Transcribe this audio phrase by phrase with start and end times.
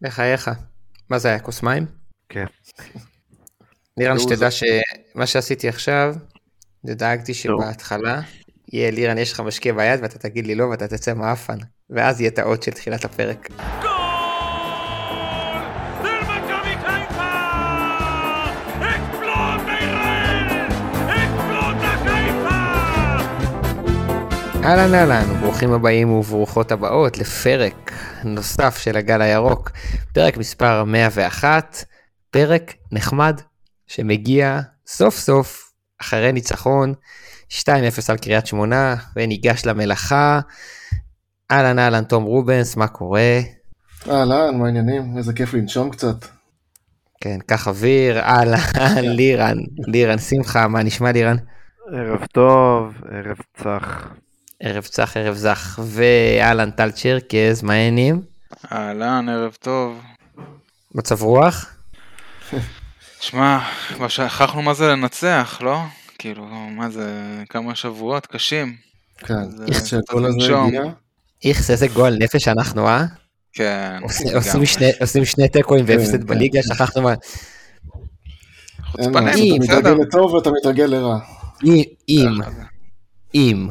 [0.00, 0.50] בחייך.
[1.10, 1.86] מה זה היה, כוס מים?
[2.28, 2.44] כן.
[3.96, 6.14] לירן, שתדע שמה שעשיתי עכשיו,
[6.82, 8.20] זה דאגתי שבהתחלה
[8.72, 11.58] יהיה לירן, יש לך משקיע ביד ואתה תגיד לי לא ואתה תצא מעפן,
[11.90, 13.48] ואז יהיה את האות של תחילת הפרק.
[24.64, 27.92] אהלן אהלן, ברוכים הבאים וברוכות הבאות לפרק
[28.24, 29.70] נוסף של הגל הירוק,
[30.14, 31.84] פרק מספר 101,
[32.30, 33.40] פרק נחמד
[33.86, 36.94] שמגיע סוף סוף אחרי ניצחון
[37.50, 37.64] 2-0
[38.08, 40.40] על קריית שמונה וניגש למלאכה.
[41.50, 43.40] אהלן אהלן תום רובנס, מה קורה?
[44.10, 45.14] אהלן, מה העניינים?
[45.18, 46.24] איזה כיף לנשום קצת.
[47.20, 48.58] כן, קח אוויר, אהלן,
[49.16, 49.56] לירן,
[49.86, 51.36] לירן שמחה, מה נשמע לירן?
[51.92, 54.08] ערב טוב, ערב צח.
[54.60, 58.22] ערב צח, ערב זך, ואהלן טל צ'רקז, מה העניינים?
[58.72, 60.00] אהלן, ערב טוב.
[60.94, 61.74] מצב רוח?
[63.20, 63.58] שמע,
[64.08, 65.78] שכחנו מה זה לנצח, לא?
[66.18, 68.76] כאילו, מה זה, כמה שבועות קשים.
[69.18, 69.34] כן,
[69.68, 70.82] איך שהגול הזה הגיע.
[71.44, 73.04] איכס, איזה גועל נפש אנחנו, אה?
[73.52, 74.00] כן.
[75.00, 76.26] עושים שני תיקואים כן, והפסד כן.
[76.26, 77.14] בליגה, שכחנו מה...
[78.86, 79.78] חוצפנים, אתה בסדר.
[79.78, 81.18] מתרגל לטוב ואתה מתרגל לרע.
[81.64, 82.38] אם, אם,
[83.34, 83.68] אם,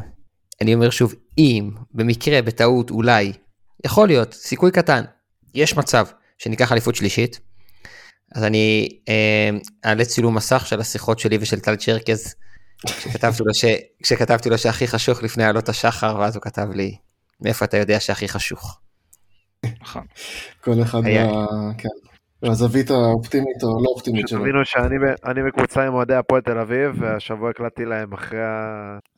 [0.62, 3.34] אני אומר שוב, אם, במקרה, בטעות, אולי,
[3.86, 5.04] יכול להיות, סיכוי קטן,
[5.54, 6.06] יש מצב
[6.38, 7.40] שניקח אליפות שלישית,
[8.36, 9.50] אז אני אה,
[9.86, 12.36] אעלה צילום מסך של השיחות שלי ושל טל צ'רקז,
[12.86, 13.66] כשכתבתי לו, ש...
[14.04, 16.98] כשכתבתי לו שהכי חשוך לפני עלות השחר, ואז הוא כתב לי,
[17.42, 18.80] מאיפה אתה יודע שהכי חשוך?
[19.82, 20.06] נכון.
[20.62, 21.28] כל אחד היה.
[21.28, 21.46] מה...
[21.78, 22.07] כן.
[22.44, 24.40] והזווית האופטימית או לא אופטימית שלו.
[24.40, 28.14] שתבינו שאני ב- אני בקבוצה עם אוהדי הפועל תל אביב, והשבוע הקלטתי להם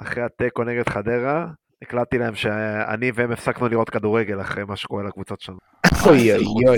[0.02, 1.46] אחרי התיקו נגד חדרה,
[1.82, 5.58] הקלטתי להם שאני והם הפסקנו לראות כדורגל אחרי מה שקורה לקבוצות שלנו.
[6.06, 6.78] אוי אוי אוי.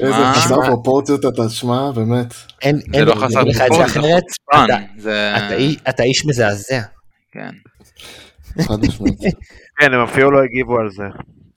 [0.00, 2.34] איזה שמע, חסר פרופורציות אתה תשמע, באמת.
[2.62, 3.40] אין, זה לא אני חסר
[5.54, 6.80] אי- אתה איש מזעזע.
[7.32, 7.50] כן.
[8.62, 9.18] חד משמעית.
[9.80, 11.04] כן, הם אפילו לא הגיבו על זה,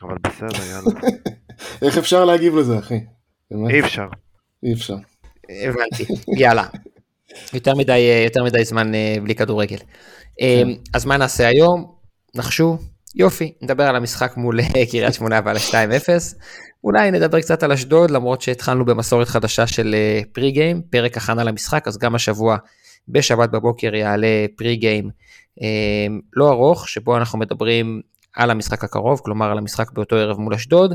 [0.03, 1.01] אבל בסדר, יאללה.
[1.85, 2.99] איך אפשר להגיב לזה, אחי?
[3.51, 4.07] באמת, אי אפשר.
[4.63, 4.95] אי אפשר.
[5.49, 6.05] הבנתי,
[6.37, 6.65] יאללה.
[7.53, 9.77] יותר מדי, יותר מדי זמן אה, בלי כדורגל.
[10.41, 10.61] אה,
[10.93, 11.95] אז מה נעשה היום?
[12.35, 12.77] נחשו,
[13.15, 16.09] יופי, נדבר על המשחק מול אה, קריית שמונה ועל ה-2-0.
[16.83, 21.43] אולי נדבר קצת על אשדוד, למרות שהתחלנו במסורת חדשה של אה, פרי גיים, פרק הכנה
[21.43, 22.57] למשחק, אז גם השבוע
[23.07, 25.09] בשבת בבוקר יעלה פרי גיים
[25.61, 28.01] אה, לא ארוך, שבו אנחנו מדברים
[28.35, 30.93] על המשחק הקרוב, כלומר על המשחק באותו ערב מול אשדוד.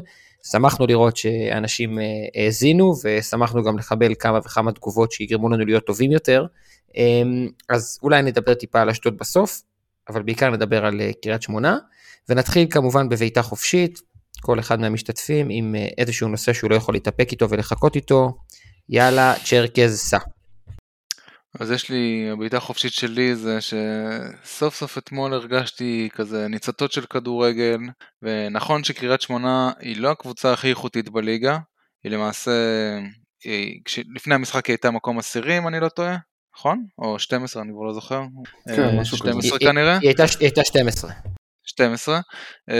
[0.52, 6.12] שמחנו לראות שאנשים אה, האזינו ושמחנו גם לקבל כמה וכמה תגובות שיגרמו לנו להיות טובים
[6.12, 6.46] יותר.
[6.96, 7.22] אה,
[7.68, 9.62] אז אולי נדבר טיפה על אשדוד בסוף,
[10.08, 11.78] אבל בעיקר נדבר על אה, קריית שמונה,
[12.28, 14.00] ונתחיל כמובן בביתה חופשית,
[14.40, 18.32] כל אחד מהמשתתפים עם אה, איזשהו נושא שהוא לא יכול להתאפק איתו ולחכות איתו.
[18.88, 20.18] יאללה, צ'רקז סע.
[21.60, 27.78] אז יש לי, הבעיטה החופשית שלי זה שסוף סוף אתמול הרגשתי כזה ניצתות של כדורגל,
[28.22, 31.58] ונכון שקריית שמונה היא לא הקבוצה הכי איכותית בליגה,
[32.04, 32.50] היא למעשה,
[33.44, 36.16] היא, כש, לפני המשחק היא הייתה מקום עשירי אם אני לא טועה,
[36.56, 36.84] נכון?
[36.98, 38.22] או 12 אני כבר לא זוכר.
[38.76, 39.30] כן, אה, משהו כזה.
[39.32, 39.98] 12 היא- כנראה.
[39.98, 41.10] היא הייתה, היא הייתה 12.
[41.66, 42.20] 12,
[42.70, 42.74] אמ,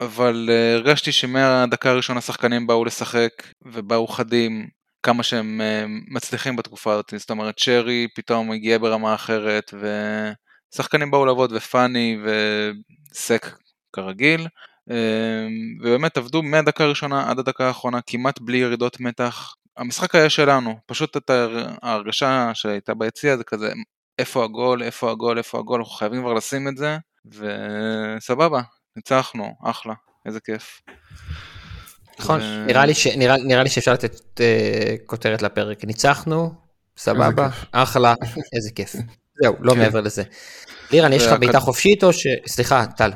[0.00, 3.30] אבל אה, הרגשתי שמהדקה הראשונה השחקנים באו לשחק
[3.64, 4.68] ובאו חדים
[5.02, 9.74] כמה שהם אה, מצליחים בתקופה הזאת, זאת אומרת שרי פתאום הגיע ברמה אחרת
[10.74, 13.56] ושחקנים באו לעבוד ופאני וסק
[13.92, 14.46] כרגיל
[14.90, 19.54] אמ, ובאמת עבדו מהדקה הראשונה עד הדקה האחרונה כמעט בלי ירידות מתח.
[19.76, 23.72] המשחק היה שלנו, פשוט את ההר- ההרגשה שהייתה ביציע זה כזה
[24.18, 28.60] איפה הגול, איפה הגול, איפה הגול, אנחנו חייבים כבר לשים את זה וסבבה,
[28.96, 29.94] ניצחנו, אחלה,
[30.26, 30.80] איזה כיף.
[32.18, 34.40] נכון, ו- נראה לי, ש, נראה, נראה לי שאפשר לתת uh,
[35.06, 35.84] כותרת לפרק.
[35.84, 36.50] ניצחנו,
[36.96, 37.64] סבבה, כיף.
[37.72, 38.14] אחלה,
[38.56, 38.96] איזה כיף.
[39.42, 39.78] זהו, לא כן.
[39.78, 40.22] מעבר לזה.
[40.90, 42.26] לירן, יש לך בעיטה חופשית או ש...
[42.46, 43.10] סליחה, טל.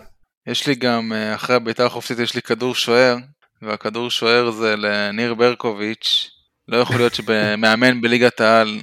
[0.46, 3.16] יש לי גם, אה, אחרי הבעיטה החופשית יש לי כדור שוער,
[3.62, 6.30] והכדור שוער זה לניר ברקוביץ',
[6.68, 8.80] לא יכול להיות שמאמן בליגת העל,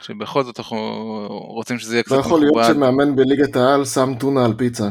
[0.00, 0.76] שבכל זאת אנחנו
[1.28, 2.74] רוצים שזה יהיה קצת לא יכול להיות מכובד.
[2.74, 4.88] שמאמן בליגת העל שם טונה על פיצה.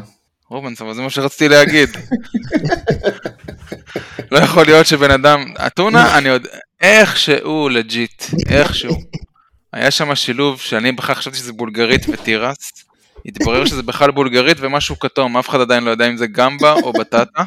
[0.50, 1.90] רובנס, אבל זה מה שרציתי להגיד.
[4.31, 6.48] לא יכול להיות שבן אדם, הטונה, אני עוד,
[6.81, 8.96] איכשהו legit, איכשהו.
[9.74, 12.57] היה שם שילוב שאני בכלל חשבתי שזה בולגרית ותירס,
[13.25, 16.94] התברר שזה בכלל בולגרית ומשהו כתום, אף אחד עדיין לא יודע אם זה גמבה או
[16.94, 17.44] בטטה.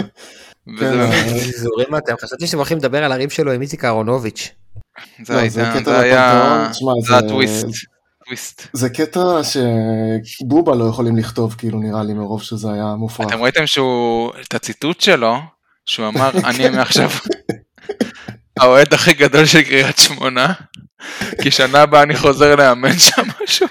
[0.79, 4.51] וזה כן, באמת, מוזרים אתם, חשבתי שאתם הולכים לדבר על הריב שלו עם איציק אהרונוביץ'.
[5.25, 5.39] זה לא,
[5.93, 6.69] היה,
[7.07, 7.67] זה- הטוויסט,
[8.33, 8.67] טוויסט.
[8.73, 9.41] זה קטע
[10.25, 13.27] שבובה לא יכולים לכתוב, כאילו, נראה לי, מרוב שזה היה מופרך.
[13.29, 15.35] אתם ראיתם שהוא, את הציטוט שלו,
[15.87, 17.11] שהוא אמר, אני מעכשיו,
[18.61, 20.53] האוהד הכי גדול של קריית שמונה,
[21.43, 23.67] כי שנה הבאה אני חוזר לאמן שם משהו.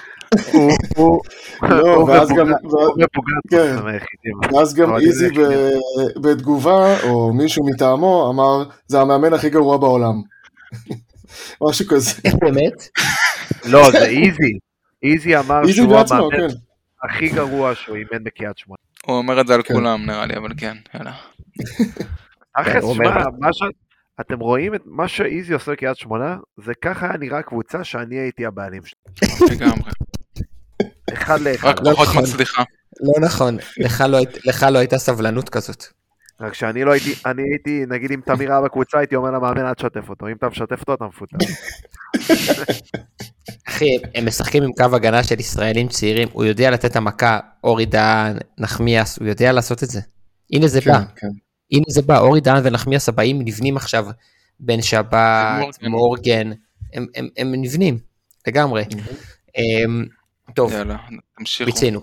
[1.61, 2.51] לא, ואז גם-
[3.49, 3.75] כן.
[4.53, 5.27] ואז גם איזי
[6.21, 10.13] בתגובה, או מישהו מטעמו אמר, זה המאמן הכי גרוע בעולם.
[11.63, 12.11] משהו כזה.
[12.25, 12.87] איך באמת?
[13.65, 14.59] לא, זה איזי.
[15.03, 16.55] איזי אמר שהוא המאמן כן.
[17.03, 18.77] הכי גרוע שהוא אימן בקריית שמונה.
[19.05, 19.73] הוא אומר את זה על כן.
[19.73, 21.13] כולם נראה לי, אבל כן, יאללה.
[22.53, 23.23] אחרי, הוא שמע.
[24.21, 26.37] אתם רואים את מה שאיזי עושה בקריית שמונה?
[26.65, 29.47] זה ככה היה נראה קבוצה שאני הייתי הבעלים שלה.
[29.51, 29.91] לגמרי.
[31.13, 31.67] אחד לאחד.
[31.67, 32.23] רק לא פחות נכון.
[32.23, 32.63] מצליחה.
[33.01, 35.83] לא נכון, לך לא לך לא הייתה סבלנות כזאת.
[36.41, 39.73] רק שאני לא הייתי, אני הייתי, נגיד אם תמיר היה בקבוצה, הייתי אומר למאמן אל
[39.73, 40.27] תשתף אותו.
[40.27, 41.37] אם אתה משתף אותו, אתה מפוטר.
[43.67, 47.85] אחי, הם משחקים עם קו הגנה של ישראלים צעירים, הוא יודע לתת את המכה, אורי
[47.85, 50.01] דהן, נחמיאס, הוא יודע לעשות את זה.
[50.53, 51.27] הנה זה בא, כן, כן.
[51.71, 54.07] הנה זה בא, אורי דהן ונחמיאס הבאים נבנים עכשיו,
[54.59, 56.51] בן שבת, מורגן.
[57.37, 57.99] הם, נבנים,
[58.47, 58.83] לגמרי.
[59.57, 60.05] אמ,
[60.55, 60.97] טוב, יאללה,
[61.37, 61.71] תמשיכו.
[61.71, 62.01] מיצינו,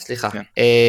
[0.00, 0.30] סליחה.
[0.30, 0.42] כן.
[0.58, 0.88] אה,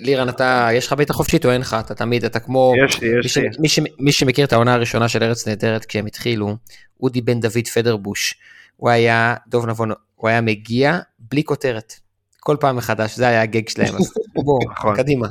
[0.00, 1.76] לירן, אתה, יש לך בעיטה חופשית או אין לך?
[1.80, 2.72] אתה תמיד, אתה כמו...
[2.86, 3.78] יש לי, מי, יש.
[3.78, 3.84] לי.
[3.98, 6.56] מי, שמכיר את העונה הראשונה של ארץ נהדרת כשהם התחילו,
[7.02, 8.34] אודי בן דוד פדרבוש,
[8.76, 11.94] הוא היה, דוב נבון, הוא היה מגיע בלי כותרת.
[12.40, 14.14] כל פעם מחדש, זה היה הגג שלהם, אז
[14.44, 14.96] בואו, נכון.
[14.96, 15.28] קדימה.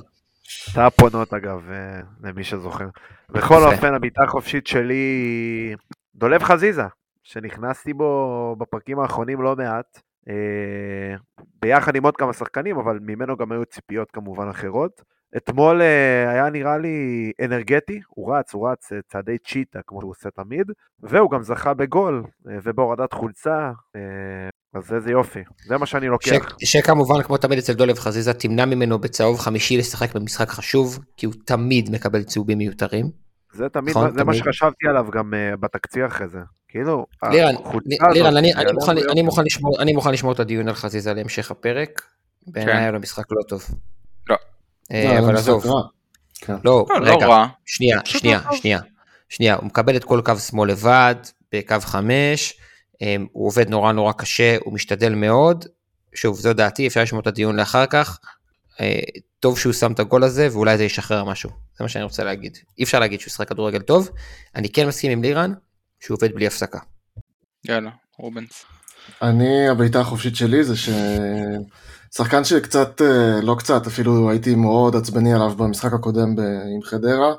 [0.73, 2.87] טאפונות אגב, אה, למי שזוכר.
[3.29, 3.63] בכל.
[3.63, 5.05] אופן, הבעיטה החופשית שלי
[6.15, 6.83] דולב חזיזה,
[7.23, 10.01] שנכנסתי בו בפרקים האחרונים לא מעט,
[11.61, 15.01] ביחד עם עוד כמה שחקנים, אבל ממנו גם היו ציפיות כמובן אחרות.
[15.37, 20.11] אתמול אה, היה נראה לי אנרגטי, הוא רץ, הוא רץ אה, צעדי צ'יטה כמו שהוא
[20.11, 25.85] עושה תמיד, והוא גם זכה בגול אה, ובהורדת חולצה, אה, אז איזה יופי, זה מה
[25.85, 26.55] שאני לוקח.
[26.59, 26.71] ש...
[26.71, 31.33] שכמובן, כמו תמיד אצל דולב חזיזה, תמנע ממנו בצהוב חמישי לשחק במשחק חשוב, כי הוא
[31.45, 33.05] תמיד מקבל צהובים מיותרים.
[33.53, 34.43] זה תמיד, נכון, זה מה תמיד.
[34.43, 36.39] שחשבתי עליו גם uh, בתקציר אחרי זה.
[36.67, 38.97] כאילו, לירן, החולצה לי- הזאת, לירן, אני, אני, מוכן.
[39.11, 42.01] אני, מוכן לשמור, אני מוכן לשמור את הדיון על חזיזה להמשך הפרק.
[42.47, 42.79] בעיניי כן.
[42.79, 43.65] היה לו משחק לא טוב.
[44.29, 44.35] לא.
[44.91, 45.63] אה, לא, אבל עזוב.
[46.35, 46.53] כן.
[46.65, 47.45] לא, לא, לא רגע.
[47.65, 48.57] שנייה, שנייה, לא.
[48.57, 48.79] שנייה,
[49.29, 51.15] שנייה, הוא מקבל את כל קו שמאל לבד,
[51.53, 52.59] בקו חמש,
[53.01, 55.65] אמ, הוא עובד נורא נורא קשה, הוא משתדל מאוד,
[56.13, 58.19] שוב, זו דעתי, אפשר לשמוע את הדיון לאחר כך,
[58.81, 58.99] אה,
[59.41, 62.57] טוב שהוא שם את הגול הזה, ואולי זה ישחרר משהו, זה מה שאני רוצה להגיד.
[62.77, 64.09] אי אפשר להגיד שהוא שחק כדורגל טוב,
[64.55, 65.53] אני כן מסכים עם לירן,
[65.99, 66.79] שהוא עובד בלי הפסקה.
[67.65, 67.89] יאללה,
[68.19, 68.65] רובנס.
[69.21, 70.73] אני, הבעיטה החופשית שלי זה
[72.11, 76.41] ששחקן שקצת, אה, לא קצת, אפילו הייתי מאוד עצבני עליו במשחק הקודם ב-
[76.75, 77.33] עם חדרה,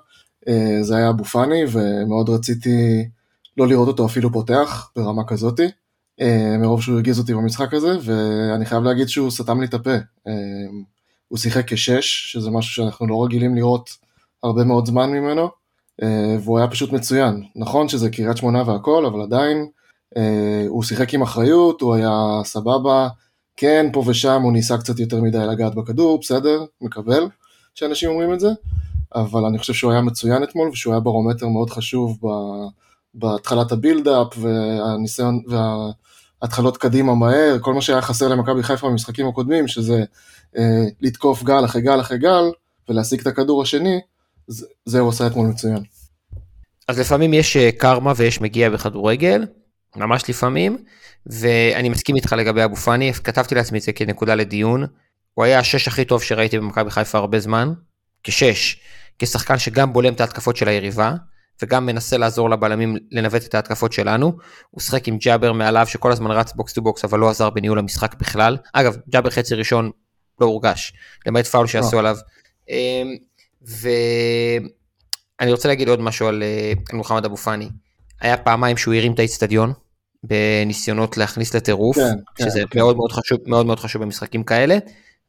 [0.48, 3.08] אה, זה היה אבו פאני, ומאוד רציתי
[3.56, 5.66] לא לראות אותו אפילו פותח ברמה כזאתי,
[6.20, 9.96] אה, מרוב שהוא הרגיז אותי במשחק הזה, ואני חייב להגיד שהוא סתם לי את הפה.
[11.32, 13.90] הוא שיחק כשש, שזה משהו שאנחנו לא רגילים לראות
[14.42, 15.48] הרבה מאוד זמן ממנו,
[16.02, 17.42] אה, והוא היה פשוט מצוין.
[17.56, 19.66] נכון שזה קריית שמונה והכל, אבל עדיין,
[20.16, 23.08] אה, הוא שיחק עם אחריות, הוא היה סבבה,
[23.56, 27.28] כן, פה ושם הוא ניסה קצת יותר מדי לגעת בכדור, בסדר, מקבל
[27.74, 28.48] שאנשים אומרים את זה,
[29.14, 32.18] אבל אני חושב שהוא היה מצוין אתמול, ושהוא היה ברומטר מאוד חשוב
[33.14, 35.42] בהתחלת הבילדאפ, והניסיון,
[36.42, 40.04] וההתחלות קדימה מהר, כל מה שהיה חסר למכבי חיפה במשחקים הקודמים, שזה
[40.58, 42.44] אה, לתקוף גל אחרי גל אחרי גל,
[42.88, 44.00] ולהשיג את הכדור השני,
[44.46, 45.82] זה, זה הוא עשה אתמול מצוין.
[46.88, 49.46] אז לפעמים יש אה, קארמה ויש מגיע בכדורגל,
[49.96, 50.78] ממש לפעמים,
[51.26, 54.86] ואני מסכים איתך לגבי אבו פאני, כתבתי לעצמי את זה כנקודה לדיון,
[55.34, 57.72] הוא היה השש הכי טוב שראיתי במכבי חיפה הרבה זמן,
[58.24, 58.80] כשש,
[59.18, 61.14] כשחקן שגם בולם את ההתקפות של היריבה,
[61.62, 64.32] וגם מנסה לעזור לבלמים לנווט את ההתקפות שלנו,
[64.70, 67.78] הוא שיחק עם ג'אבר מעליו שכל הזמן רץ box to box אבל לא עזר בניהול
[67.78, 69.90] המשחק בכלל, אגב ג'אבר חצי ראשון
[70.40, 70.92] לא הורגש,
[71.26, 71.98] למעט פאול שעשו לא.
[71.98, 72.16] עליו.
[72.68, 73.16] אמ,
[75.40, 77.68] ואני רוצה להגיד עוד משהו על, אה, על מוחמד אבו פאני.
[78.20, 79.72] היה פעמיים שהוא הרים את האיצטדיון
[80.22, 82.78] בניסיונות להכניס לטירוף, כן, כן, שזה כן.
[82.78, 84.78] מאוד מאוד חשוב, מאוד מאוד חשוב במשחקים כאלה,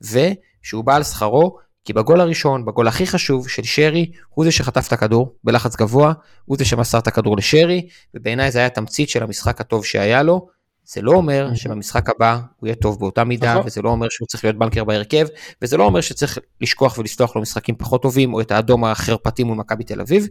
[0.02, 4.88] ושהוא בא על שכרו, כי בגול הראשון, בגול הכי חשוב של שרי, הוא זה שחטף
[4.88, 6.13] את הכדור בלחץ גבוה,
[6.46, 10.48] הוא זה שמסר את הכדור לשרי, ובעיניי זה היה תמצית של המשחק הטוב שהיה לו.
[10.86, 11.56] זה לא אומר Mhm.
[11.56, 13.63] שבמשחק הבא הוא יהיה טוב באותה מידה, נכון.
[13.66, 15.28] וזה לא אומר שהוא צריך להיות בנקר בהרכב,
[15.62, 19.58] וזה לא אומר שצריך לשכוח ולסלוח לו משחקים פחות טובים, או את האדום החרפתי מול
[19.58, 20.28] מכבי תל אביב,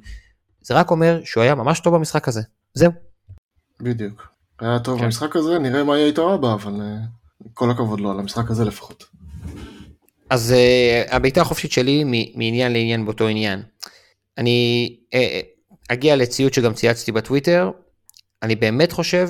[0.61, 2.41] זה רק אומר שהוא היה ממש טוב במשחק הזה.
[2.75, 2.93] זהו.
[3.81, 4.29] בדיוק.
[4.61, 5.05] היה טוב כן.
[5.05, 6.97] במשחק הזה, נראה מה יהיה איתו הבא, אבל אה,
[7.55, 9.05] כל הכבוד לו על המשחק הזה לפחות.
[10.33, 13.63] אז uh, הבעיטה החופשית שלי מעניין לעניין באותו עניין.
[14.39, 15.17] אני uh,
[15.89, 17.71] אגיע לציוד שגם צייצתי בטוויטר,
[18.43, 19.29] אני באמת חושב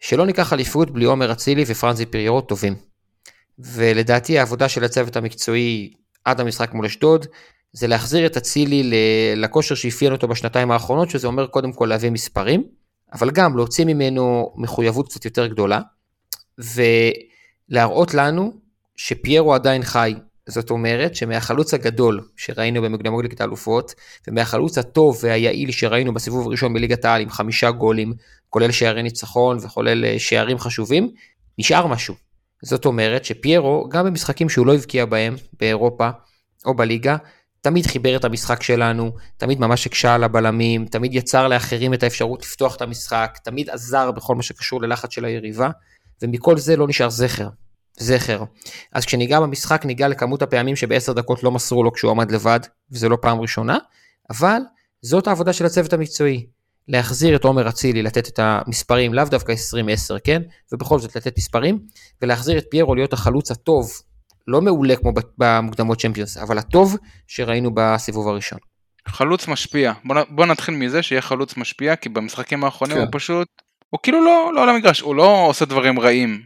[0.00, 2.74] שלא ניקח אליפות בלי עומר אצילי ופרנזי פריירו טובים.
[3.58, 5.92] ולדעתי העבודה של הצוות המקצועי
[6.24, 7.26] עד המשחק מול אשדוד,
[7.72, 8.90] זה להחזיר את אצילי
[9.36, 12.64] לכושר שאפיין אותו בשנתיים האחרונות, שזה אומר קודם כל להביא מספרים,
[13.12, 15.80] אבל גם להוציא ממנו מחויבות קצת יותר גדולה,
[16.58, 18.52] ולהראות לנו
[18.96, 20.14] שפיירו עדיין חי.
[20.48, 23.94] זאת אומרת שמהחלוץ הגדול שראינו במוקדמות ליגת האלופות,
[24.28, 28.12] ומהחלוץ הטוב והיעיל שראינו בסיבוב הראשון בליגת העל עם חמישה גולים,
[28.50, 31.10] כולל שערי ניצחון וכולל אה, שערים חשובים,
[31.58, 32.14] נשאר משהו.
[32.62, 36.08] זאת אומרת שפיירו, גם במשחקים שהוא לא הבקיע בהם, באירופה
[36.66, 37.16] או בליגה,
[37.60, 42.42] תמיד חיבר את המשחק שלנו, תמיד ממש הקשה על הבלמים, תמיד יצר לאחרים את האפשרות
[42.42, 45.70] לפתוח את המשחק, תמיד עזר בכל מה שקשור ללחץ של היריבה,
[46.22, 47.48] ומכל זה לא נשאר זכר.
[47.98, 48.44] זכר.
[48.92, 53.08] אז כשניגע במשחק ניגע לכמות הפעמים שבעשר דקות לא מסרו לו כשהוא עמד לבד, וזה
[53.08, 53.78] לא פעם ראשונה,
[54.30, 54.58] אבל
[55.02, 56.46] זאת העבודה של הצוות המקצועי.
[56.88, 60.42] להחזיר את עומר אצילי, לתת את המספרים, לאו דווקא 20-10, כן?
[60.72, 61.78] ובכל זאת לתת מספרים,
[62.22, 63.90] ולהחזיר את פיירו להיות החלוץ הטוב,
[64.48, 68.58] לא מעולה כמו במוקדמות צ'מפיונס, אבל הטוב שראינו בסיבוב הראשון.
[69.08, 69.92] חלוץ משפיע.
[70.04, 73.02] בוא, בוא נתחיל מזה שיהיה חלוץ משפיע, כי במשחקים האחרונים כן.
[73.02, 73.48] הוא פשוט,
[73.90, 76.42] הוא כאילו לא, לא על המגרש, הוא לא עושה דברים רעים.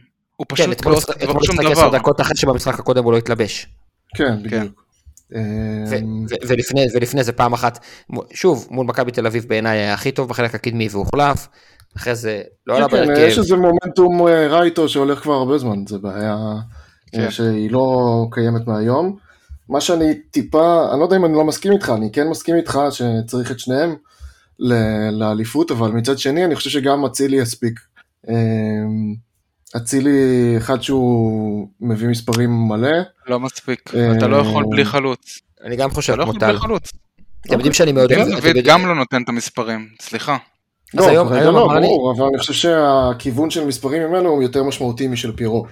[0.49, 1.71] הוא כן, פשוט כן, לא עושה שום דבר.
[1.71, 3.67] עשר דקות אחרי שבמשחק הקודם הוא לא התלבש.
[4.15, 4.83] כן, בדיוק.
[5.35, 7.85] אמ, ולפני, ולפני זה פעם אחת,
[8.33, 11.47] שוב, מול מכבי תל אביב בעיניי היה הכי טוב בחלק הקדמי והוחלף,
[11.97, 13.21] אחרי זה לא עלה כן, כן, בהרכב.
[13.21, 16.37] יש איזה מומנטום אה, רע איתו שהולך כבר הרבה זמן, זה בעיה
[17.15, 17.31] אה, כן.
[17.31, 19.15] שהיא לא קיימת מהיום.
[19.69, 22.79] מה שאני טיפה, אני לא יודע אם אני לא מסכים איתך, אני כן מסכים איתך
[22.91, 23.95] שצריך את שניהם
[25.11, 27.79] לאליפות, אבל מצד שני אני חושב שגם אצילי יספיק.
[29.77, 32.97] אצילי, אחד שהוא מביא מספרים מלא.
[33.27, 35.39] לא מספיק, אתה לא יכול בלי חלוץ.
[35.63, 36.37] אני גם חושב כמו טל.
[36.37, 36.91] אתה לא יכול בלי חלוץ.
[37.47, 38.27] אתם יודעים שאני מאוד אוהב...
[38.27, 40.37] דוד גם לא נותן את המספרים, סליחה.
[40.93, 45.31] לא, כרגע לא, ברור, אבל אני חושב שהכיוון של מספרים ממנו הוא יותר משמעותי משל
[45.35, 45.65] פירו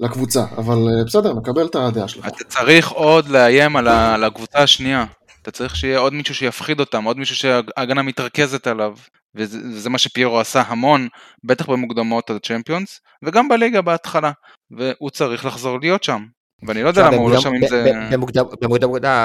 [0.00, 2.26] לקבוצה, אבל אה, בסדר, מקבל את הדעה שלך.
[2.26, 5.04] אתה צריך עוד לאיים על הקבוצה השנייה.
[5.48, 8.96] אתה צריך שיהיה עוד מישהו שיפחיד אותם, עוד מישהו שההגנה מתרכזת עליו.
[9.34, 11.08] וזה מה שפיירו עשה המון,
[11.44, 14.32] בטח במוקדמות הצ'מפיונס, וגם בליגה בהתחלה,
[14.70, 16.24] והוא צריך לחזור להיות שם.
[16.66, 17.92] ואני לא יודע למה הוא לא שם עם זה...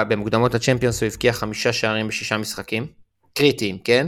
[0.08, 2.88] במוקדמות הצ'מפיונס הוא הבקיע חמישה שערים בשישה משחקים,
[3.34, 4.08] קריטיים, כן?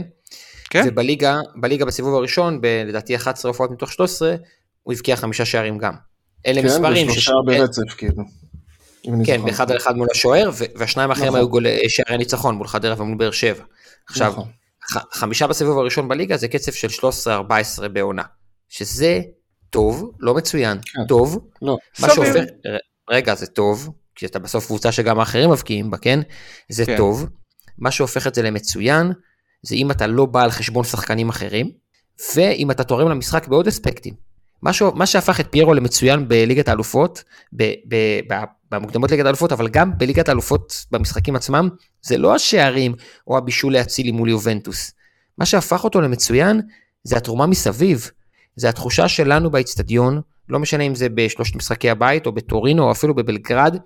[0.70, 0.84] כן.
[0.86, 4.34] ובליגה, בליגה בסיבוב הראשון, לדעתי 11 הופעות מתוך 13,
[4.82, 5.92] הוא הבקיע חמישה שערים גם.
[6.46, 7.06] אלה כן, מספרים...
[7.06, 8.22] כן, ושלושה ברצף, כאילו.
[9.26, 11.40] כן, באחד על אחד מול השוער, והשניים האחרים נכון.
[11.40, 13.64] היו גול, שערי ניצחון מול חדרה ומול באר שבע.
[14.08, 14.48] עכשיו, נכון.
[15.12, 17.08] חמישה בסיבוב הראשון בליגה זה קצב של
[17.84, 18.22] 13-14 בעונה,
[18.68, 19.20] שזה
[19.70, 21.06] טוב, לא מצוין, כן.
[21.08, 21.76] טוב, לא.
[22.00, 22.44] מה שהופך,
[23.10, 26.20] רגע זה טוב, כי אתה בסוף קבוצה שגם האחרים מבקיעים בה, כן?
[26.68, 26.96] זה כן.
[26.96, 27.26] טוב,
[27.78, 29.12] מה שהופך את זה למצוין,
[29.62, 31.70] זה אם אתה לא בא על חשבון שחקנים אחרים,
[32.34, 34.14] ואם אתה תורם למשחק בעוד אספקטים.
[34.62, 34.82] מה, ש...
[34.94, 37.62] מה שהפך את פיירו למצוין בליגת האלופות, ב...
[37.62, 37.94] ב...
[38.30, 38.34] ב...
[38.70, 41.68] במוקדמות ליגת האלופות, אבל גם בליגת האלופות במשחקים עצמם,
[42.02, 42.94] זה לא השערים
[43.26, 44.92] או הבישול להצילי מול יובנטוס.
[45.38, 46.60] מה שהפך אותו למצוין
[47.04, 48.10] זה התרומה מסביב,
[48.56, 53.14] זה התחושה שלנו באיצטדיון, לא משנה אם זה בשלושת משחקי הבית או בטורינו או אפילו
[53.14, 53.76] בבלגרד,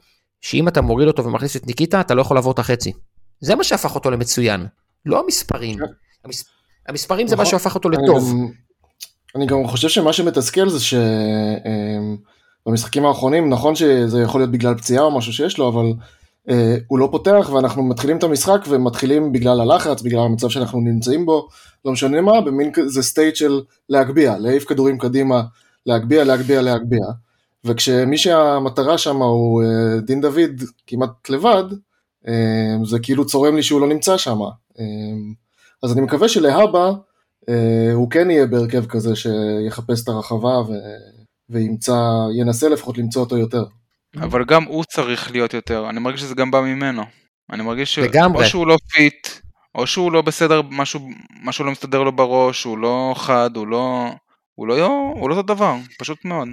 [0.40, 2.92] שאם אתה מוריד אותו ומכניס את ניקיטה אתה לא יכול לעבור את החצי.
[3.40, 4.66] זה מה שהפך אותו למצוין,
[5.06, 5.78] לא המספרים.
[5.78, 5.84] כן.
[6.24, 6.44] המס...
[6.88, 7.50] המספרים זה מה נכון.
[7.50, 8.34] שהפך אותו לטוב.
[9.36, 10.94] אני גם חושב שמה שמתסכל זה ש...
[12.66, 15.92] במשחקים האחרונים, נכון שזה יכול להיות בגלל פציעה או משהו שיש לו, אבל
[16.50, 21.26] אה, הוא לא פותח ואנחנו מתחילים את המשחק ומתחילים בגלל הלחץ, בגלל המצב שאנחנו נמצאים
[21.26, 21.48] בו,
[21.84, 25.42] לא משנה מה, במין כזה סטייט של להגביה, להעיף כדורים קדימה,
[25.86, 27.06] להגביה, להגביה, להגביה.
[27.64, 31.64] וכשמי שהמטרה שם הוא אה, דין דוד כמעט לבד,
[32.28, 34.38] אה, זה כאילו צורם לי שהוא לא נמצא שם.
[35.82, 36.92] אז אני מקווה שלהבא
[37.94, 40.72] הוא כן יהיה בהרכב כזה שיחפש את הרחבה ו...
[41.50, 41.96] וימצא,
[42.40, 43.64] ינסה לפחות למצוא אותו יותר.
[44.16, 47.02] אבל גם הוא צריך להיות יותר, אני מרגיש שזה גם בא ממנו.
[47.52, 49.28] אני מרגיש שאו שהוא לא fit,
[49.74, 51.00] או שהוא לא בסדר, משהו,
[51.44, 54.10] משהו לא מסתדר לו בראש, הוא לא חד, הוא לא...
[54.54, 56.48] הוא לא, הוא לא אותו דבר, פשוט מאוד.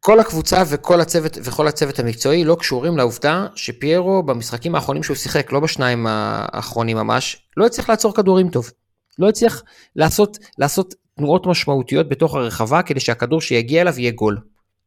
[0.00, 5.52] כל הקבוצה וכל הצוות, וכל הצוות המקצועי לא קשורים לעובדה שפיירו במשחקים האחרונים שהוא שיחק,
[5.52, 8.70] לא בשניים האחרונים ממש, לא הצליח לעצור כדורים טוב.
[9.18, 9.62] לא הצליח
[9.96, 14.38] לעשות, לעשות תנועות משמעותיות בתוך הרחבה כדי שהכדור שיגיע אליו יהיה גול.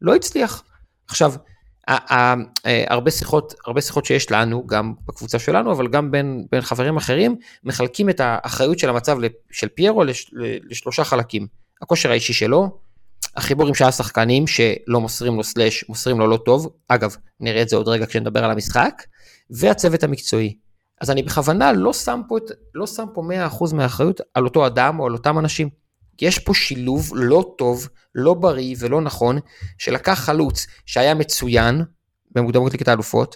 [0.01, 0.63] לא הצליח.
[1.07, 1.33] עכשיו,
[2.89, 7.35] הרבה שיחות, הרבה שיחות שיש לנו, גם בקבוצה שלנו, אבל גם בין, בין חברים אחרים,
[7.63, 9.17] מחלקים את האחריות של המצב
[9.51, 10.31] של פיירו לש,
[10.69, 11.47] לשלושה חלקים.
[11.81, 12.79] הכושר האישי שלו,
[13.35, 17.69] החיבור עם שאר השחקנים שלא מוסרים לו סלאש, מוסרים לו לא טוב, אגב, נראה את
[17.69, 19.03] זה עוד רגע כשנדבר על המשחק,
[19.49, 20.55] והצוות המקצועי.
[21.01, 23.21] אז אני בכוונה לא שם פה, את, לא שם פה
[23.71, 25.69] 100% מהאחריות על אותו אדם או על אותם אנשים.
[26.17, 29.39] כי יש פה שילוב לא טוב, לא בריא ולא נכון,
[29.77, 31.81] שלקח חלוץ שהיה מצוין
[32.31, 33.35] במוקדמות ליגת האלופות,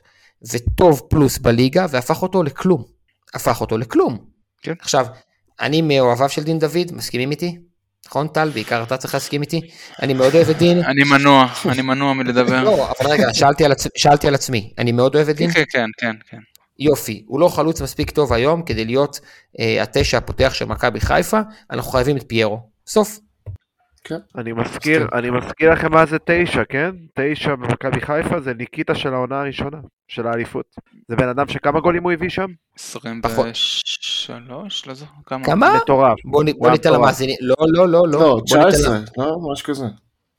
[0.54, 2.84] וטוב פלוס בליגה, והפך אותו לכלום.
[3.34, 4.18] הפך אותו לכלום.
[4.62, 4.74] כן.
[4.82, 5.06] עכשיו,
[5.62, 7.58] אני מאוהביו של דין דוד, מסכימים איתי?
[8.08, 8.50] נכון טל?
[8.50, 9.62] בעיקר אתה צריך להסכים איתי.
[10.02, 10.84] אני מאוד אוהב את דין.
[10.92, 12.64] אני מנוע, אני מנוע מלדבר.
[12.64, 13.88] לא, אבל רגע, שאלתי על, עצ...
[13.98, 14.74] שאלתי על עצמי.
[14.78, 15.52] אני מאוד אוהב את דין.
[15.52, 16.38] כן, כן, כן, כן.
[16.80, 19.20] יופי, הוא לא חלוץ מספיק טוב היום כדי להיות
[19.60, 21.40] אה, התשע הפותח של מכבי חיפה,
[21.72, 22.60] אנחנו חייבים את פיירו.
[22.88, 23.20] סוף.
[24.38, 26.90] אני מזכיר, אני מזכיר לכם מה זה תשע, כן?
[27.20, 30.66] תשע במכבי חיפה זה ניקיטה של העונה הראשונה, של האליפות.
[31.10, 32.46] זה בן אדם שכמה גולים הוא הביא שם?
[32.76, 33.82] 23,
[34.88, 35.46] לא זוכר, כמה?
[35.46, 35.78] כמה?
[35.84, 36.18] מטורף.
[36.26, 36.94] בוא, ניתן.
[36.94, 38.12] למאזינים, לא, לא, לא, לא.
[38.12, 39.86] לא, בוא ניתן 19, לה- לא, משהו כזה.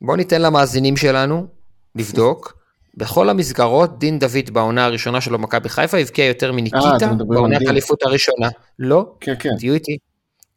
[0.03, 1.47] בוא ניתן למאזינים שלנו
[1.95, 2.60] לבדוק.
[2.95, 7.67] בכל המסגרות, דין דוד בעונה הראשונה שלו במכבי חיפה הבקיע יותר אה, מניקיטה על בעונת.
[7.67, 8.49] האליפות הראשונה.
[8.79, 9.51] לא, כן, כן.
[9.59, 9.97] תהיו איתי.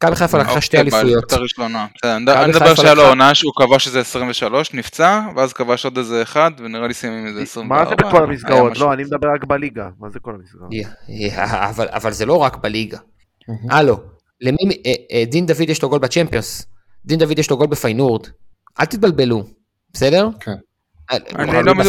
[0.04, 1.32] מכבי חיפה לקחה שתי אוקיי, אליפויות.
[2.04, 6.50] אני מדבר שהיה לו עונה שהוא כבש איזה 23, נפצע, ואז כבש עוד איזה אחד,
[6.58, 7.84] ונראה לי סיימים איזה 24.
[7.84, 8.78] מה זה בכל המסגרות?
[8.78, 9.88] לא, אני מדבר רק בליגה.
[10.00, 10.70] מה זה כל המסגרות?
[11.70, 12.98] אבל, אבל זה לא רק בליגה.
[13.70, 14.00] הלו,
[14.46, 14.50] אה,
[15.12, 16.66] אה, דין דוד יש לו גול בצ'מפיונס,
[17.04, 18.26] דין דוד יש לו גול בפיינורד,
[18.80, 19.44] אל תתבלבלו,
[19.92, 20.28] בסדר?
[20.40, 20.52] כן.
[21.10, 21.80] אני לא יודעים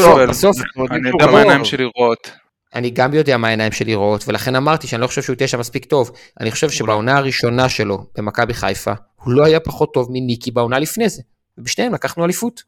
[0.91, 1.39] אני יודע מה.
[1.39, 2.31] העיניים שלי רואות.
[2.75, 5.85] אני גם יודע מה העיניים שלי רואות, ולכן אמרתי שאני לא חושב שהוא תשע מספיק
[5.85, 6.11] טוב.
[6.39, 8.93] אני חושב שבעונה הראשונה שלו במכבי חיפה,
[9.23, 11.21] הוא לא היה פחות טוב מניקי בעונה לפני זה,
[11.57, 12.63] ובשניהם לקחנו אליפות.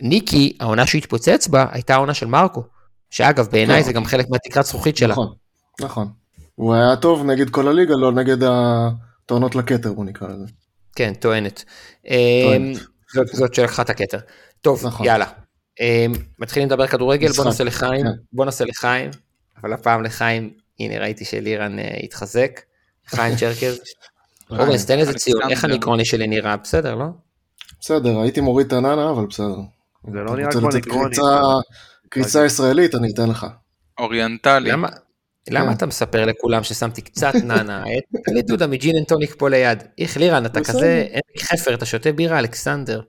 [0.00, 2.62] ניקי, העונה שהוא התפוצץ בה, הייתה העונה של מרקו,
[3.10, 3.86] שאגב, בעיניי כן.
[3.86, 5.12] זה גם חלק מהתקרת זכוכית שלה.
[5.12, 5.32] נכון,
[5.80, 6.08] נכון.
[6.54, 10.46] הוא היה טוב נגד כל הליגה, לא נגד הטוענות לכתר, בוא נקרא לזה.
[10.96, 11.64] כן, טוענת.
[12.44, 12.76] טוענת.
[12.76, 12.82] אמ,
[13.14, 14.18] זאת, זאת שלקחה את הכתר.
[14.60, 15.06] טוב, נכון.
[15.06, 15.26] יאללה.
[15.80, 18.12] אמ, מתחילים לדבר כדורגל, בוא נעשה לחיים, כן.
[18.32, 19.10] בוא נעשה לחיים,
[19.60, 20.50] אבל הפעם לחיים,
[20.80, 22.60] הנה ראיתי שלירן אה, התחזק,
[23.06, 23.80] חיים צ'רקז.
[24.50, 25.64] אורנס, תן איזה ציון, איך.
[25.64, 27.04] הנגרוני שלי נראה, בסדר, לא?
[27.80, 29.54] בסדר, הייתי מוריד את הננה, אבל בסדר.
[30.12, 31.16] זה לא נראה כמו נגרוני.
[32.08, 33.46] קריצה- ישראלית, אני אתן לך.
[33.98, 34.70] אוריינטלי.
[34.70, 34.88] למה?
[35.46, 35.70] כן.
[35.72, 37.32] אתה מספר לכולם ששמתי קצת?
[37.50, 37.82] אה,
[38.24, 39.82] תן לי דודה מג'ין אנד טוניק פה ליד.
[39.98, 40.60] איך לירן, אתה.
[40.64, 43.00] כזה עמק חפר, אתה שותה בירה, אלכסנדר.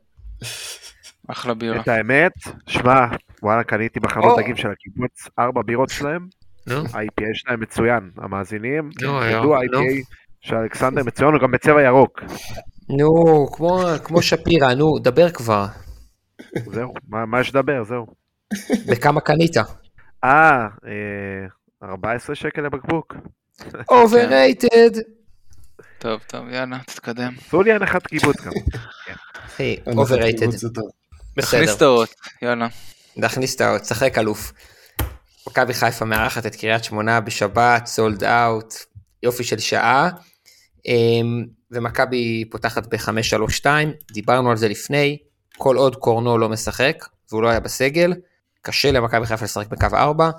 [1.28, 1.82] אחלה בירה.
[1.82, 2.32] את האמת,
[2.68, 3.06] שמע,
[3.44, 4.40] וואלה, קניתי בחנות.
[4.40, 6.28] דגים של הקיבוץ ארבע בירות שלהם,
[6.70, 9.56] ה-IPA שלהם מצוין, המאזינים, נו, תדעו, נו.
[9.56, 10.06] ה-IPA
[10.42, 12.22] של אלכסנדר מצוין, הוא גם בצבע ירוק.
[12.90, 15.66] נו, כמו- כמו שפירא, נו, דבר כבר.
[16.66, 18.06] זהו, מה מה יש לדבר, זהו.
[18.88, 19.58] בכמה קנית?
[20.24, 21.48] אה, אה,
[21.90, 23.16] 14 שקל לבקבוק.
[23.92, 24.90] overrated.
[26.00, 27.34] טוב, טוב, יאללה, תתקדם.
[27.38, 28.52] עשו לי הנחת קיבוץ גם.
[29.46, 30.48] אחי, overrated.
[31.42, 32.68] תכניס את האות, יאללה.
[33.18, 34.54] להכניס את האות, שחק אלוף.
[35.48, 38.74] מכבי חיפה מארחת את קריית שמונה בשבת, sold out,
[39.24, 40.10] יופי של שעה.
[40.86, 43.66] אמ, ומכבי פותחת ב-5-3-2,
[44.12, 45.18] דיברנו על זה לפני,
[45.58, 48.14] כל עוד קורנו לא משחק, והוא לא היה בסגל,
[48.62, 50.30] קשה למכבי חיפה לשחק בקו 4,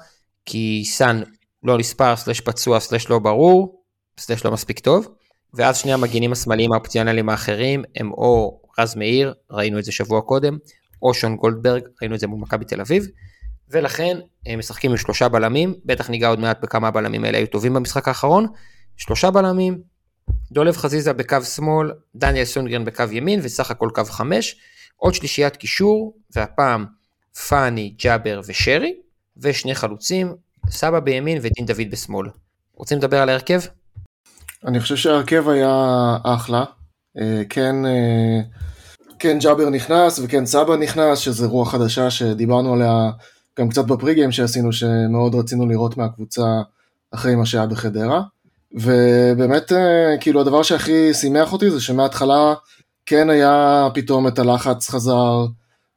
[0.47, 1.23] כי סאן
[1.63, 3.83] לא נספר, סלש פצוע, סלש לא ברור,
[4.21, 5.09] סלש לא מספיק טוב,
[5.55, 10.59] ואז שני המגינים השמאליים האופציונליים האחרים הם או רז מאיר, ראינו את זה שבוע קודם,
[11.05, 13.07] או שון גולדברג, ראינו את זה מול מכבי תל אביב,
[13.69, 17.75] ולכן הם משחקים עם שלושה בלמים, בטח ניגע עוד מעט בכמה הבלמים האלה היו טובים
[17.75, 18.47] במשחק האחרון,
[18.97, 19.81] שלושה בלמים,
[20.53, 24.57] דולב חזיזה בקו שמאל, דניאל סונגרן בקו ימין וסך הכל קו חמש,
[24.97, 26.87] עוד שלישיית קישור, והפעם
[27.49, 28.95] פאני, ג'אבר ושרי,
[29.37, 30.35] ושני חלוצים,
[30.71, 32.29] סבא בימין ודין דוד בשמאל.
[32.75, 33.61] רוצים לדבר על ההרכב?
[34.67, 36.65] אני חושב שההרכב היה אחלה.
[37.21, 38.41] אה, כן, אה,
[39.25, 43.11] כן ג'אבר נכנס וכן סבא נכנס, שזה רוח חדשה שדיברנו עליה
[43.59, 46.43] גם קצת בפריגיים שעשינו, שמאוד רצינו לראות מהקבוצה
[47.11, 48.23] אחרי מה שהיה בחדרה.
[48.73, 52.55] ובאמת, אה, כאילו הדבר שהכי שימח אותי זה שמההתחלה
[53.07, 55.47] כן היה פתאום את הלחץ חזר,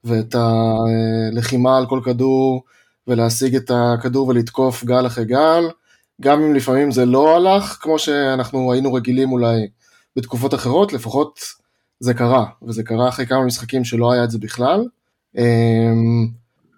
[0.04, 2.64] ואת הלחימה על כל כדור,
[3.08, 5.64] ולהשיג את הכדור ולתקוף גל אחרי גל.
[6.22, 9.68] גם אם לפעמים זה לא הלך, כמו שאנחנו היינו רגילים אולי
[10.16, 11.40] בתקופות אחרות, לפחות
[12.00, 14.86] זה קרה, וזה קרה אחרי כמה משחקים שלא היה את זה בכלל.
[15.38, 16.28] אמ,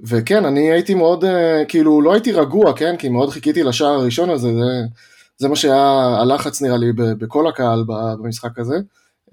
[0.01, 2.95] וכן, אני הייתי מאוד, אה, כאילו, לא הייתי רגוע, כן?
[2.97, 4.82] כי מאוד חיכיתי לשער הראשון הזה, זה,
[5.38, 8.75] זה מה שהיה הלחץ נראה לי בכל הקהל במשחק הזה.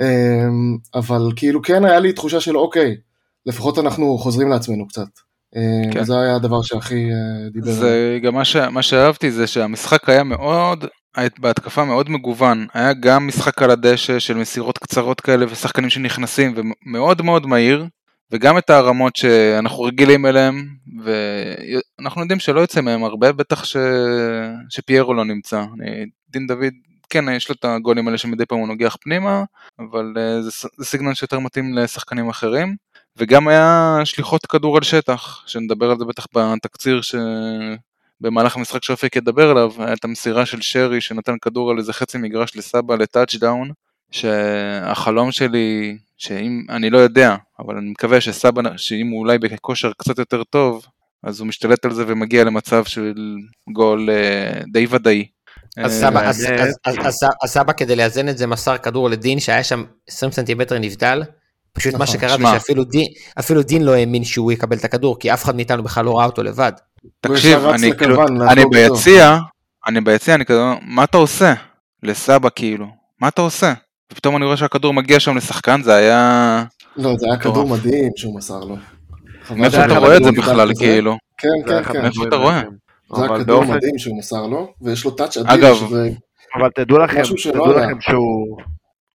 [0.01, 2.97] אמ, אבל כאילו כן היה לי תחושה של אוקיי,
[3.47, 5.09] לפחות אנחנו חוזרים לעצמנו קצת.
[5.57, 6.05] אמ, כן.
[6.05, 7.71] זה היה הדבר שהכי אה, דיבר.
[7.71, 8.57] זה גם מה, ש...
[8.57, 10.85] מה שאהבתי זה שהמשחק היה מאוד,
[11.39, 16.55] בהתקפה מאוד מגוון, היה גם משחק על הדשא של מסירות קצרות כאלה ושחקנים שנכנסים
[16.87, 17.87] ומאוד מאוד מהיר,
[18.33, 20.67] וגם את הרמות שאנחנו רגילים אליהם,
[21.05, 23.77] ואנחנו יודעים שלא יוצא מהם הרבה, בטח ש...
[24.71, 25.61] שפיירו לא נמצא.
[25.81, 26.07] אני...
[26.31, 26.73] דין דוד,
[27.11, 29.45] כן, יש לו את הגולים האלה שמדי פעם הוא נוגח פנימה,
[29.79, 32.77] אבל אה, זה, ס- זה סגנון שיותר מתאים לשחקנים אחרים.
[33.17, 39.51] וגם היה שליחות כדור על שטח, שנדבר על זה בטח בתקציר שבמהלך המשחק שאופק ידבר
[39.51, 43.71] עליו, היה את המסירה של שרי שנתן כדור על איזה חצי מגרש לסבא ל touchdown,
[44.11, 50.19] שהחלום שלי שאם, אני לא יודע, אבל אני מקווה שסבא, שאם הוא אולי בכושר קצת
[50.19, 50.87] יותר טוב,
[51.23, 53.15] אז הוא משתלט על זה ומגיע למצב של
[53.73, 55.27] גול אה, די ודאי.
[55.79, 55.85] אה,
[56.85, 61.23] אז- אז סבא כדי לאזן את זה מסר כדור לדין שהיה שם 20 סנטימטר נבדל.
[61.77, 62.15] פשוט מה נכון.
[62.17, 62.43] שקרה זה.
[62.53, 63.07] שאפילו דין,
[63.39, 66.27] אפילו דין לא האמין שהוא יקבל את הכדור, כי אף אחד מאיתנו בכלל לא ראה
[66.27, 66.73] אותו לבד.
[67.21, 68.65] תקשיב, אני כאילו, אני.
[68.71, 69.37] ביציע,
[69.87, 71.55] אני ביציע, אני כזה, מה אתה עושה?
[72.03, 72.87] לסבא כאילו,
[73.21, 73.73] מה אתה עושה?
[74.13, 76.65] ופתאום אני רואה שהכדור מגיע שם לשחקן, זה היה...
[76.97, 77.55] לא, זה היה מטורף.
[77.55, 78.77] כדור מדהים שהוא מסר לו.
[79.57, 80.85] מאיפה אתה רואה את זה כדור בכלל, כזה.
[80.85, 81.17] כאילו?
[81.39, 82.03] כן, זה כן, כן.
[82.03, 82.63] מאיפה אתה רואה?
[83.17, 86.11] זה היה כדור באופן- מדהים שהוא מסר לו, ויש לו טאץ' אדיר, אגב, שזה...
[86.59, 87.73] אבל תדעו לכם, תדעו.
[87.73, 88.59] לכם שהוא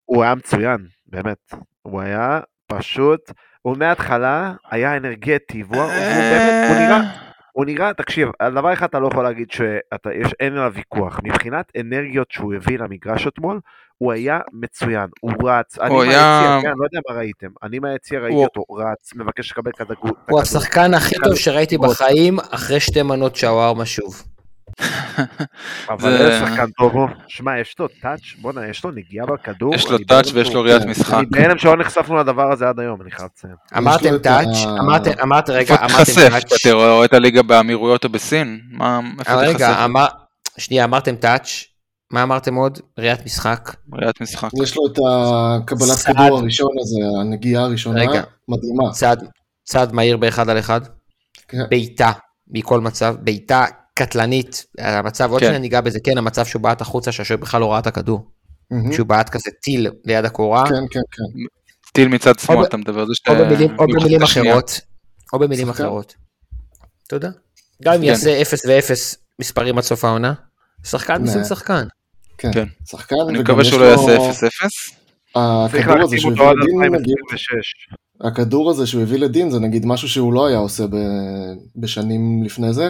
[0.05, 1.37] הוא היה מצוין, באמת.
[1.81, 7.01] הוא היה פשוט, הוא מההתחלה היה אנרגטי, והוא הוא באמת, הוא נראה,
[7.53, 11.19] הוא נראה, תקשיב, על דבר אחד אתה לא יכול להגיד שאין עליו ויכוח.
[11.23, 13.59] מבחינת אנרגיות שהוא הביא למגרש אתמול,
[13.97, 17.79] הוא היה מצוין, הוא רץ, אני הוא היה- מהיציע, כן, לא יודע מה ראיתם, אני
[17.79, 19.95] מהיציע ראיתי הוא- אותו רץ, מבקש לקבל כדור.
[20.29, 20.41] הוא.
[20.41, 21.77] השחקן הכי טוב שראיתי.
[21.77, 24.23] בחיים אחרי שתי מנות שווארמה שוב.
[25.89, 26.93] אבל זה- שחקן טוב.
[27.27, 29.75] שמע, יש לו טאץ', בואנה, יש לו נגיעה בכדור.
[29.75, 30.85] יש לו טאץ' בהלם ויש לו ראיית.
[30.85, 31.13] משחק.
[31.13, 33.53] אני בהלם שלא נחשפנו לדבר הזה עד היום, אני חייב לציין.
[33.77, 34.47] אמרתם טאץ',
[34.79, 36.13] אמרתם, אמרתם, רגע, איפה אמרתם?
[36.29, 38.59] טאץ', אתה רואה את הליגה באמירויות או בסין?
[38.71, 39.37] מה, איפה אה?
[39.37, 40.05] רגע, אמר,
[40.57, 41.49] שנייה, אמרתם טאץ',
[42.11, 42.79] מה אמרתם עוד?
[42.99, 43.75] ראיית משחק.
[43.93, 44.49] ראיית משחק.
[44.63, 45.97] יש לו את הקבלת.
[46.05, 48.23] כדור הראשון הזה, הנגיעה הראשונה, רגע.
[48.49, 48.91] מדהימה.
[48.91, 49.23] צעד,
[49.63, 50.81] צעד מהיר באחד על אחד.
[51.47, 51.57] כן.
[51.69, 52.11] בעיטה
[52.53, 53.65] מכל מצב, בעיטה
[54.05, 54.65] קטלנית.
[54.79, 55.45] המצב, עוד כן.
[55.45, 58.31] שניה ניגע בזה, כן, המצב שהוא בעט החוצה, שהשוער בכלל לא ראה את הכדור.
[58.91, 60.63] שהוא בעט כזה טיל ליד הקורה.
[60.69, 61.23] כן, כן, כן.
[61.93, 63.05] טיל מצד שמאל אתה מדבר.
[63.05, 63.13] זה
[63.45, 64.23] במילים, או במילים.
[64.23, 64.79] אחרות.
[65.33, 65.69] או במילים.
[65.69, 66.15] אחרות.
[67.09, 67.29] תודה.
[67.83, 68.05] גם אם כן.
[68.05, 70.33] יעשה 0 ו-0 מספרים עד סוף העונה,
[70.83, 71.21] שחקן.
[71.21, 71.85] מסוג שחקן.
[72.37, 72.51] כן.
[72.53, 72.65] כן.
[72.89, 75.71] שחקן, אני מקווה שהוא לא יעשה 0-0.
[75.71, 77.73] צריך הכדור הזה שהוא הביא לדין, נגיד, 2026.
[78.21, 82.73] הכדור הזה שהוא הביא לדין זה נגיד משהו שהוא לא היה עושה ב- בשנים לפני
[82.73, 82.89] זה.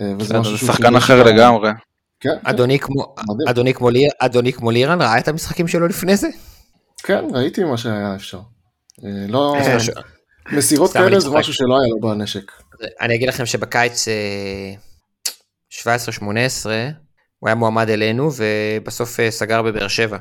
[0.00, 1.70] אה, וזה בסדר, משהו זה שהוא שחקן חידש אחר לגמרי.
[2.20, 3.14] כן, כן, אדוני כמו-.
[3.48, 6.28] אדוני כמו ליר- אדוני כמו לירן ראה את המשחקים שלו לפני זה?
[7.02, 8.40] כן, ראיתי מה שהיה אפשר.
[9.04, 9.76] אה, לא, אה,
[10.52, 11.30] מסירות כאלה זה.
[11.30, 12.52] משהו שלא היה לו בנשק.
[13.00, 14.74] אני אגיד לכם שבקיץ אה,
[15.70, 15.84] 17-18
[17.38, 20.18] הוא היה מועמד אלינו ובסוף סגר בבאר שבע.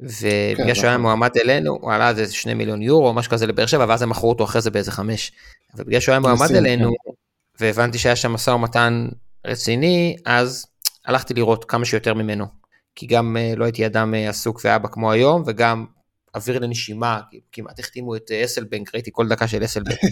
[0.00, 1.02] ובגלל כן, שהוא היה נכון.
[1.02, 4.08] מועמד אלינו הוא עלה איזה 2 מיליון יורו או משהו כזה לבאר שבע ואז הם
[4.10, 5.32] מכרו אותו אחרי זה באיזה חמש.
[5.76, 7.10] אבל בגלל שהוא היה מועמד אלינו כן.
[7.60, 9.08] והבנתי שהיה שם משא ומתן
[9.46, 10.66] רציני אז
[11.06, 12.46] הלכתי לראות כמה שיותר ממנו.
[12.94, 15.86] כי גם אה, לא הייתי אדם אה, עסוק ואבא כמו היום וגם
[16.34, 17.20] אוויר לנשימה
[17.52, 19.98] כמעט החתימו את אה, אסלבנק ראיתי כל דקה של אסלבנק.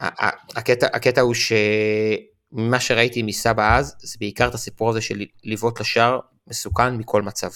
[0.00, 5.80] ה- הקטע, הקטע הוא שמה שראיתי מסבא אז, זה בעיקר את הסיפור הזה של לבעוט
[5.80, 7.50] לשער מסוכן מכל מצב.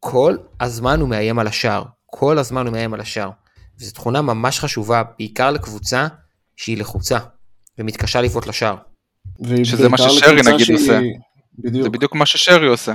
[0.00, 3.30] כל הזמן הוא מאיים על השער, כל הזמן הוא מאיים על השער.
[3.80, 6.06] וזו תכונה ממש חשובה, בעיקר לקבוצה
[6.60, 7.18] שהיא לחוצה
[7.78, 8.76] ומתקשה לבעוט לשער.
[9.64, 11.00] שזה מה ששרי נגיד שהיא- עושה.
[11.58, 11.82] בדיוק.
[11.84, 12.94] זה בדיוק מה ששרי עושה.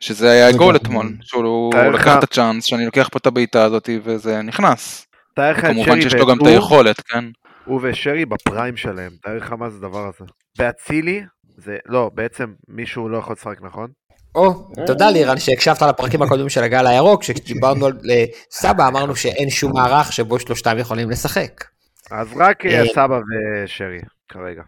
[0.00, 0.58] שזה היה לגמרי.
[0.64, 4.42] גול אתמול, שהוא תאר לך- לקח את הצ'אנס שאני לוקח פה את הבעיטה הזאת וזה
[4.42, 5.06] נכנס.
[5.36, 7.24] תאר לך את כמובן שרי שיש לו גם את היכולת, כן?
[7.64, 10.30] הוא ושרי בפריים שלהם, תאר לך מה זה הדבר הזה.
[10.58, 11.20] באצילי,
[11.56, 13.88] זה, לא, בעצם מישהו לא יכול לשחק, נכון?
[14.34, 14.54] או,
[14.86, 19.72] תודה לירן שהקשבת לפרקים הקודמים של הגל הירוק, כשדיברנו על אה, סבא אמרנו שאין שום
[19.72, 21.64] מערך שבו שלושתם יכולים לשחק.
[22.10, 23.20] אז רק אה, אה, סבא
[23.64, 24.62] ושרי, כרגע.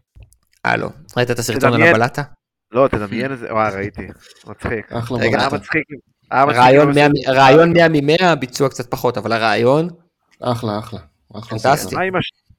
[0.64, 1.82] הלו, ראית את הסרטון על.
[1.90, 2.22] הבלטה?
[2.72, 4.06] לא, תדמיין את זה, וואי, ראיתי.
[4.46, 4.92] מצחיק.
[4.92, 5.56] אחלה היה בלטה.
[5.56, 5.82] מצחיק.
[6.56, 9.88] רעיון אם 100 עושים- רעיון 100 מ-100, ביצוע קצת פחות, אבל הרעיון,
[10.42, 11.00] אחלה, אחלה.
[11.48, 11.96] פנטסטי.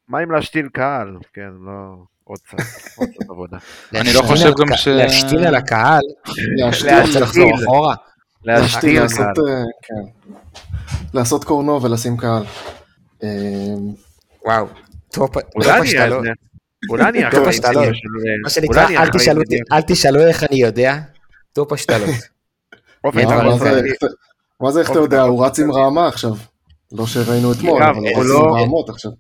[0.08, 1.17] מה עם להשתין קהל?
[1.34, 1.72] כן, לא...
[2.24, 2.58] עוד קצת,
[3.30, 3.58] עבודה.
[4.02, 6.02] אני לא חושב גם ש- להשתין על הקהל,
[7.08, 7.65] רוצה לחזור להשתין.
[7.67, 7.96] אחורה?
[9.36, 9.48] קהל.
[9.48, 10.30] אה, כן.
[11.13, 12.44] לעשות קורנו ולשים קהל.
[14.47, 14.67] אה, וואו,
[15.12, 16.25] top top אולי אני השתלות.
[16.89, 17.54] אולי אני טוב, אחראי.
[17.54, 17.99] של-
[18.43, 18.88] מה שנקרא,
[19.71, 20.97] אל תשאלו איך אני יודע,
[21.54, 22.10] top השתלות.
[23.04, 23.58] אופן, מה-
[24.71, 26.32] זה- איך אתה- יודע, הוא רץ עם רעמה עכשיו.
[26.91, 29.12] לא שראינו אתמול, אבל הוא רץ לא- עם רעמות עכשיו.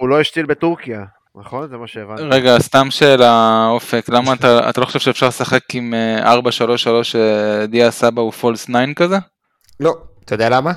[0.00, 1.04] הוא לא השתיל בטורקיה,
[1.36, 1.68] נכון?
[1.68, 2.22] זה מה שהבנתי.
[2.22, 6.38] רגע, סתם שאלה, אופק, למה אתה אתה לא חושב שאפשר לשחק עם אה, 4-3-3
[7.02, 9.16] שדיה סבא הוא false 9 כזה?
[9.80, 10.72] לא, אתה יודע למה?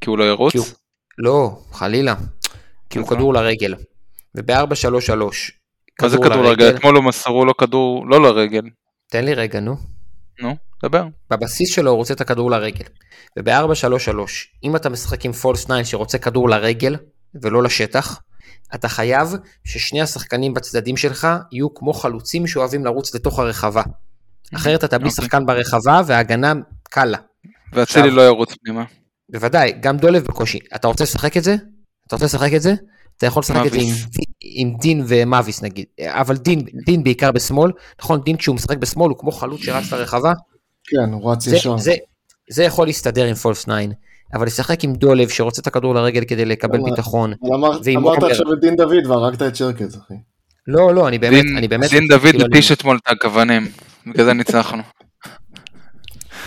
[0.00, 0.54] כי הוא לא ירוץ?
[1.18, 2.14] לא, חלילה.
[2.90, 3.16] כי הוא נכון.
[3.16, 3.74] כדור לרגל.
[4.34, 4.52] וב-4-3-3,
[6.02, 6.76] מה זה כדור לרגל?
[6.76, 8.62] אתמול הוא מסרו לו כדור לא לרגל.
[9.10, 9.76] תן לי רגע, נו.
[10.42, 11.04] נו, דבר.
[11.30, 12.84] בבסיס שלו הוא רוצה את הכדור לרגל.
[13.38, 14.10] וב-4-3-3,
[14.64, 16.96] אם אתה משחק עם פולס 9 שרוצה כדור לרגל
[17.42, 18.20] ולא לשטח,
[18.74, 19.28] אתה חייב
[19.64, 23.82] ששני השחקנים בצדדים שלך יהיו כמו חלוצים שאוהבים לרוץ לתוך הרחבה.
[24.54, 25.24] אחרת אתה בלי אוקיי.
[25.24, 27.18] שחקן ברחבה וההגנה קלה.
[27.72, 28.84] ואצילי עכשיו- לא ירוץ פנימה.
[29.32, 30.58] בוודאי, גם דולב בקושי.
[30.76, 31.56] אתה רוצה לשחק את זה?
[32.08, 32.74] אתה רוצה לשחק את זה?
[33.16, 33.94] אתה יכול לשחק את זה עם.
[34.42, 39.18] עם דין ומאביס נגיד, אבל דין, דין בעיקר בשמאל, נכון, דין כשהוא משחק בשמאל הוא
[39.18, 40.32] כמו חלוץ שרץ לרחבה,
[40.84, 41.76] כן, הוא רץ זה, ישר.
[41.78, 41.94] זה,
[42.50, 43.72] זה יכול להסתדר עם פולס 9,
[44.34, 47.54] אבל לשחק עם דולב שרוצה את הכדור לרגל כדי לקבל אבל- ביטחון, אבל
[47.96, 48.22] אמרת.
[48.22, 50.14] עכשיו את דין דוד והרגת את שרקז, אחי.
[50.66, 53.68] לא, לא, אני באמת, דין- אני באמת, דין דוד כאילו, הפיש אתמול את הכוונים,
[54.06, 54.82] בגלל זה ניצחנו.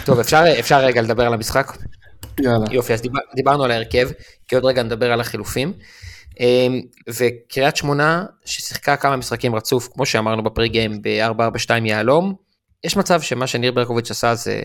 [0.06, 1.78] טוב, אפשר, אפשר רגע לדבר על המשחק?
[2.39, 2.65] יאללה.
[2.71, 4.10] יופי, אז דיבר, דיברנו על ההרכב,
[4.51, 5.73] כי עוד רגע נדבר על החילופים.
[6.39, 12.35] אמ, וקריית שמונה, ששיחקה כמה משחקים רצוף, כמו שאמרנו בפרי גיים, ב-442 יהלום,
[12.83, 14.61] יש מצב שמה שניר ברקוביץ' עשה זה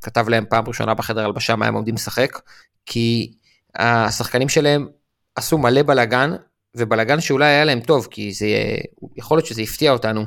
[0.00, 2.38] כתב להם פעם ראשונה בחדר הלבשה מה הם עומדים לשחק,
[2.86, 3.32] כי
[3.74, 4.86] השחקנים שלהם
[5.36, 6.30] עשו מלא בלאגן,
[6.76, 8.46] ובלאגן שאולי היה להם טוב, כי זה
[9.16, 10.24] יכול להיות שזה הפתיע אותנו,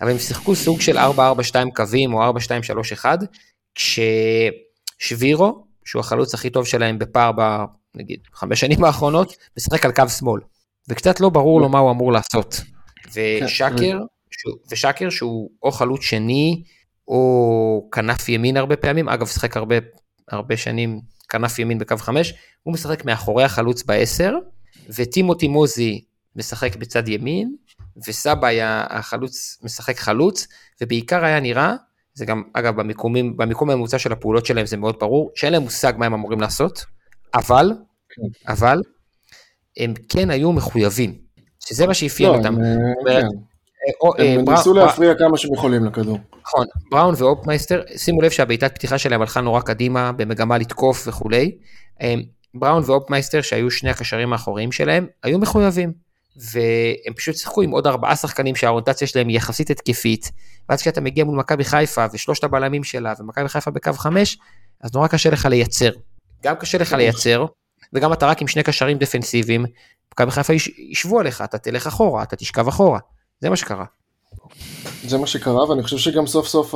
[0.00, 3.18] אבל הם שיחקו סוג של 442 קווים או 4231,
[3.74, 7.30] כששבירו, שהוא החלוץ הכי טוב שלהם בפער.
[7.94, 10.40] נגיד חמש שנים האחרונות, משחק על קו שמאל,
[10.88, 12.60] וקצת לא ברור לו מה הוא אמור לעשות.
[13.08, 13.98] ושקר,
[14.30, 16.62] שהוא, ושקר שהוא או חלוץ שני,
[17.08, 19.76] או כנף ימין הרבה פעמים, אגב שיחק הרבה,
[20.28, 24.34] הרבה שנים כנף ימין בקו חמש, הוא משחק מאחורי החלוץ בעשר,
[24.88, 26.04] וטימותי מוזי
[26.36, 27.54] משחק בצד ימין,
[28.06, 30.46] וסבא היה החלוץ, משחק חלוץ,
[30.80, 31.74] ובעיקר היה נראה,
[32.14, 35.92] זה גם, אגב, במיקומים, במיקום הממוצע של הפעולות שלהם זה מאוד ברור, שאין להם מושג
[35.96, 36.84] מה הם אמורים לעשות,
[37.34, 37.72] אבל,
[38.10, 38.52] כן.
[38.52, 38.80] אבל,
[39.76, 41.18] הם כן היו מחויבים,
[41.64, 42.54] שזה מה שאפיין לא, אותם.
[42.54, 42.62] הם,
[43.08, 43.26] אה, כן.
[44.20, 46.18] אה, אה, ניסו להפריע כמה שהם יכולים לכדור.
[46.42, 51.58] נכון, בראון ואופמייסטר, שימו לב שהבעיטת פתיחה שלהם הלכה נורא קדימה, במגמה לתקוף וכולי.
[52.00, 52.22] הם-
[52.54, 55.92] בראון ואופמייסטר, שהיו שני הקשרים האחוריים שלהם, היו מחויבים.
[56.36, 60.30] והם פשוט שיחקו עם עוד ארבעה שחקנים שהאוריינטציה שלהם היא יחסית התקפית,
[60.68, 64.38] ואז כשאתה מגיע מול מכבי חיפה ושלושת הבלמים שלה, ומכבי חיפה בקו חמש,
[64.80, 65.90] אז נורא קשה לך לייצר.
[66.42, 67.44] גם קשה לך לייצר,
[67.92, 69.64] וגם אתה רק עם שני קשרים דפנסיביים,
[70.12, 72.98] מכבי חיפה יש- ישבו עליך, אתה תלך אחורה, אתה תשכב אחורה.
[73.40, 73.84] זה מה שקרה.
[75.06, 76.74] זה מה שקרה, ואני חושב שגם סוף סוף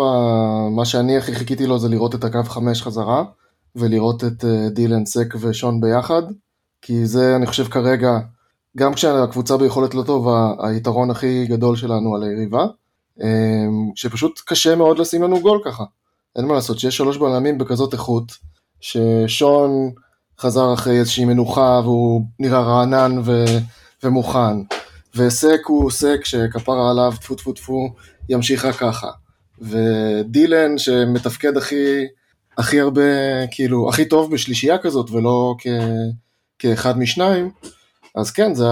[0.76, 3.24] מה שאני הכי חיכיתי לו זה לראות את הקו חמש חזרה,
[3.76, 6.22] ולראות את אה, דילן סק ושון ביחד,
[6.82, 8.10] כי זה אני חושב כרגע,
[8.76, 12.66] גם כשהקבוצה ביכולת לא טובה, היתרון הכי גדול שלנו על היריבה,
[13.22, 13.28] אה,
[13.94, 15.84] שפשוט קשה מאוד לשים לנו גול ככה.
[16.36, 18.32] אין מה לעשות, שיש שלוש בלמים בכזאת איכות,
[18.84, 19.90] ששון
[20.40, 23.44] חזר אחרי איזושהי מנוחה והוא נראה רענן ו...
[24.02, 24.56] ומוכן.
[25.16, 27.88] וסק הוא סק שכפרה עליו טפו טפו טפו
[28.28, 29.08] ימשיך רק ככה.
[29.60, 32.04] ודילן שמתפקד הכי,
[32.58, 33.02] הכי הרבה,
[33.50, 35.66] כאילו, הכי טוב בשלישייה כזאת ולא כ,
[36.58, 37.50] כאחד משניים,
[38.14, 38.64] אז כן, זה,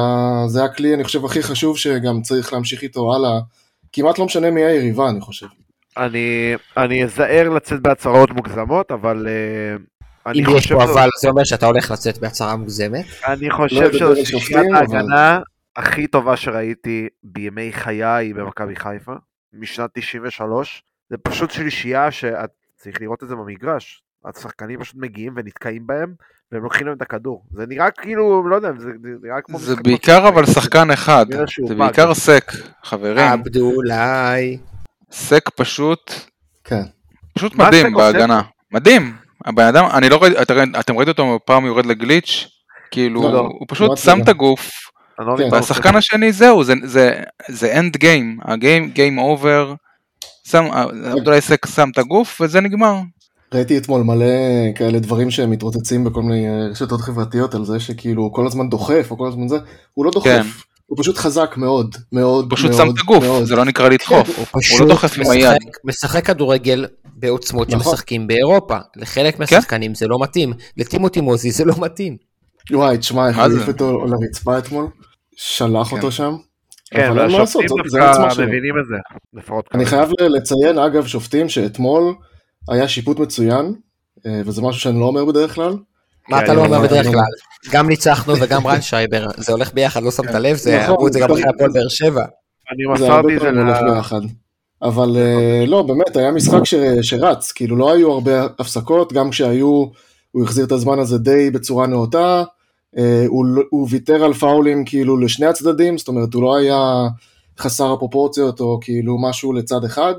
[0.47, 3.41] זה הכלי, אני חושב, הכי חשוב שגם צריך להמשיך איתו הלאה.
[3.93, 5.47] כמעט לא משנה מי היריבה, אני חושב.
[5.97, 9.87] אני, אני אזהר לצאת בהצהרות מוגזמות, אבל אני
[10.29, 13.05] אם יש חושב, פה אבל, זה אומר שאתה הולך לצאת בהצהרה מוגזמת.
[13.27, 15.41] אני לא חושב אדבר שזו שופטים, אבל- ההגנה
[15.77, 19.13] הכי טובה שראיתי בימי חיי במכבי חיפה,
[19.53, 20.83] משנת 93.
[21.11, 24.03] זה פשוט שלישייה שאת צריך לראות את זה במגרש.
[24.25, 26.15] השחקנים פשוט מגיעים ונתקעים בהם,
[26.53, 27.45] והם לוקחים להם את הכדור.
[27.53, 28.91] זה נראה כאילו, לא יודע, זה
[29.23, 29.59] נראה כמו...
[29.59, 30.29] זה בעיקר.
[30.29, 31.27] אבל שחקן אחד,
[31.69, 31.75] זה.
[31.75, 32.53] בעיקר סק,
[32.85, 33.19] חברים.
[33.29, 34.59] עבדולאי.
[35.13, 36.13] סק פשוט,
[36.65, 36.83] כן.
[37.35, 37.95] פשוט מדהים?
[37.95, 38.43] בהגנה.
[38.73, 39.17] מדהים.
[39.45, 42.49] הבן אדם, אני לא ראיתי, אתה ראית- אתם ראיתם אותו פעם יורד לגליץ'?
[42.91, 43.39] כאילו, לא, לא.
[43.41, 44.23] הוא פשוט כמעט שם לא.
[44.23, 44.71] את הגוף,
[45.19, 45.33] לא כן.
[45.33, 49.75] מבין מה הוא והשחקן השני זהו, זה- זה- זה end game, ה game, game over.
[50.49, 50.65] שם,
[51.05, 52.97] עבדולאי סק שם את הגוף וזה נגמר.
[53.55, 54.25] ראיתי אתמול מלא
[54.75, 58.69] כאלה דברים שהם מתרוצצים בכל מיני אה, רשתות חברתיות על זה שכאילו הוא כל הזמן
[58.69, 59.57] דוחף או כל הזמן זה,
[59.95, 60.43] הוא לא דוחף, כן.
[60.93, 63.45] הוא פשוט חזק מאוד, מאוד, הוא פשוט מאוד, שם את הגוף, מאוד.
[63.45, 64.29] זה לא נקרא לדחוף.
[64.29, 65.57] הוא הוא פשוט לא דוחף עם היד.
[65.85, 67.83] משחק כדורגל בעוצמות נכון.
[67.93, 68.77] שמשחקים באירופה.
[68.97, 72.17] לחלק מהשחקנים זה לא מתאים, לטימותי מוזי זה לא מתאים.
[72.73, 73.29] וואי, תשמע?
[73.35, 74.87] העיף אותו לרצפה אתמול,
[75.37, 75.97] שלח כן.
[75.97, 76.33] אותו שם,
[76.91, 78.45] כן, אבל אין מה לעשות, והשופטים דווקא שלו.
[78.47, 78.95] מבינים את זה.
[79.35, 79.97] לפחות אני כרגע.
[80.07, 82.15] חייב לציין אגב שופטים שאתמול
[82.71, 83.75] היה שיפוט מצוין,
[84.27, 85.77] אה, וזה משהו שאני לא אומר בדרך כלל,
[86.29, 87.23] מה כן, אתה לא אני אומר בדרך אני- כלל?
[87.71, 90.57] גם ניצחנו וגם רנשייבר, זה הולך ביחד, לא שמת לב?
[90.57, 91.39] זה נכון, אמרו את זה גם נכון.
[91.39, 92.25] אחרי הפועל באר שבע.
[92.73, 93.95] אני מסרתי את זה.
[93.95, 94.21] ביחד.
[94.83, 96.61] אבל אה, לא, באמת, היה משחק
[97.03, 99.85] שרץ, כאילו לא היו הרבה הפסקות, גם כשהיו,
[100.33, 102.43] הוא החזיר את הזמן הזה די בצורה נאותה,
[102.99, 107.09] אה, הוא לא- הוא ויתר על פאולים כאילו לשני הצדדים, זאת אומרת, הוא לא היה
[107.59, 110.15] חסר הפרופורציות או כאילו משהו לצד אחד,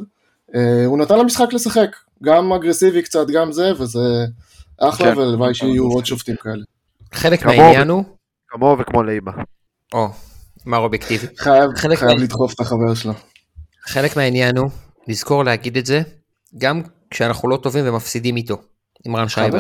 [0.56, 4.26] אה, הוא נתן למשחק לשחק, גם אגרסיבי קצת, גם זה, וזה
[4.82, 5.18] אחלה, כן.
[5.18, 6.64] ולוואי שיהיו עוד שופטים כאלה.
[7.14, 7.46] חלק.
[7.46, 8.04] מהעניין הוא,
[8.48, 9.32] כמוהו וכמו לייבה.
[9.94, 10.08] או,
[10.66, 11.28] מר אובייקטיבי.
[11.38, 13.14] חייב, חייב מה- לדחוף את החבר שלו.
[13.88, 14.70] חלק מהעניין הוא
[15.08, 16.02] לזכור להגיד את זה,
[16.58, 18.62] גם כשאנחנו לא טובים ומפסידים איתו,
[19.06, 19.58] עם רן שייבר.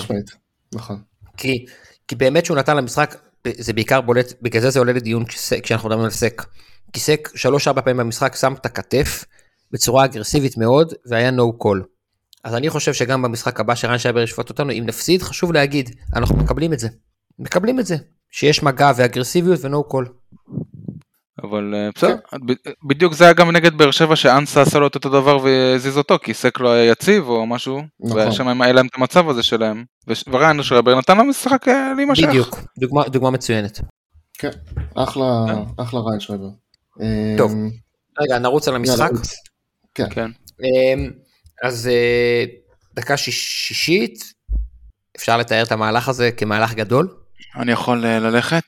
[0.74, 1.02] נכון.
[1.38, 1.66] כי,
[2.08, 3.16] כי באמת שהוא נתן למשחק,
[3.58, 6.46] זה בעיקר בולט, בגלל זה זה עולה לדיון כש- כשאנחנו מדברים על סק.
[6.94, 9.26] כי סק שלוש-ארבע פעמים במשחק שם את הכתף
[9.72, 11.84] בצורה אגרסיבית מאוד, והיה no call.
[12.44, 16.38] אז אני חושב שגם במשחק הבא שרן שייבר ישפוט אותנו, אם נפסיד, חשוב להגיד, אנחנו
[16.38, 16.88] מקבלים את זה.
[17.44, 17.96] מקבלים את זה.
[18.32, 20.10] שיש מגע ואגרסיביות ו-no call.
[21.44, 22.16] אבל אה, בסדר,
[22.88, 26.20] בדיוק זה היה גם נגד באר שבע שאנסה עשה לו את אותו דבר והזיז אותו,
[26.24, 28.28] כי סק לא היה יציב או משהו, נכון.
[28.28, 29.84] ושם היה להם את המצב הזה שלהם,
[30.28, 32.28] וריינשרייבר נתן למשחק אה, להימשך.
[32.28, 32.60] בדיוק,
[33.12, 33.80] דוגמה, מצוינת.
[34.38, 34.50] כן,
[34.96, 35.46] אחלה,
[35.78, 36.48] אחלה ריינשרייבר.
[37.38, 37.52] טוב.
[37.52, 37.70] אמ,
[38.20, 39.12] רגע, נרוץ על המשחק.
[39.96, 40.10] כן.
[40.10, 40.32] כן.
[40.64, 41.12] אמ,
[41.64, 42.46] אז אה,
[42.96, 44.34] דקה שיש- שישית,
[45.18, 47.23] אפשר לתאר את המהלך הזה כמהלך גדול?
[47.56, 48.64] אני יכול אה, ללכת?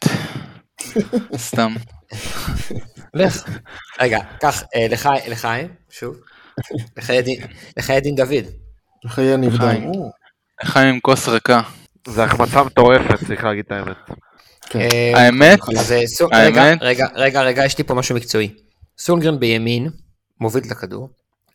[1.49, 1.75] סתם.
[3.13, 3.43] לך.
[3.99, 4.87] רגע, קח אה,
[5.27, 6.15] לחיים, שוב.
[6.97, 7.41] לחיי דין-
[7.77, 8.45] לחיי דוד.
[9.07, 9.57] חיי הנבדל.
[9.57, 9.91] חיים.
[10.63, 11.61] חיים עם כוס ריקה.
[12.07, 13.97] זה החמצה מטורפת, צריך להגיד את האמת.
[14.69, 14.79] כן.
[15.15, 18.55] האמת, אה, רגע, האמת- רגע, רגע, רגע, יש לי פה משהו מקצועי.
[18.99, 19.89] סונגרן בימין,
[20.41, 21.09] מוביל את הכדור,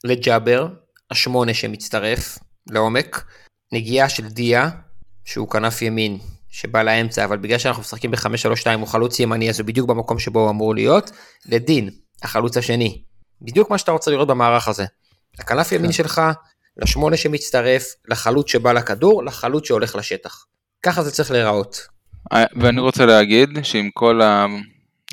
[0.04, 0.68] לג'אבר,
[1.10, 2.38] השמונה שמצטרף
[2.70, 3.24] לעומק,
[3.72, 4.70] נגיעה של דיה,
[5.24, 6.18] שהוא כנף ימין,
[6.50, 10.40] שבא לאמצע, אבל בגלל שאנחנו משחקים ב-5-3-2 הוא חלוץ ימני, אז הוא בדיוק במקום שבו
[10.40, 11.10] הוא אמור להיות,
[11.46, 11.90] לדין,
[12.22, 13.02] החלוץ השני.
[13.42, 14.84] בדיוק מה שאתה רוצה לראות במערך הזה.
[15.38, 16.22] הכנף ימין שלך,
[16.76, 20.44] לשמונה שמצטרף, לחלוץ שבא לכדור, לחלוץ שהולך לשטח.
[20.82, 21.86] ככה זה צריך להיראות.
[22.32, 24.20] אה, ואני רוצה להגיד שעם כל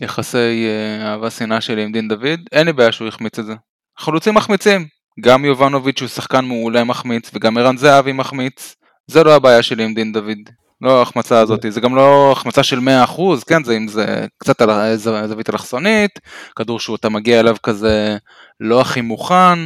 [0.02, 3.54] היחסי אה, אהבה שנאה שלי עם דין דוד, אין לי בעיה שהוא יחמיץ את זה.
[3.98, 4.88] חלוצים מחמיצים.
[5.22, 8.76] גם יובנוביץ' שהוא שחקן מעולה מחמיץ, וגם ערן זהבי מחמיץ.
[9.08, 10.38] זה לא הבעיה שלי עם דין דוד.
[10.82, 14.70] לא ההחמצה הזאת, זה גם לא החמצה של 100%, כן, זה אם זה קצת על
[14.70, 16.20] הזווית אלכסונית,
[16.56, 18.18] כדור שהוא אתה מגיע אליו כזה
[18.60, 19.60] לא הכי מוכן,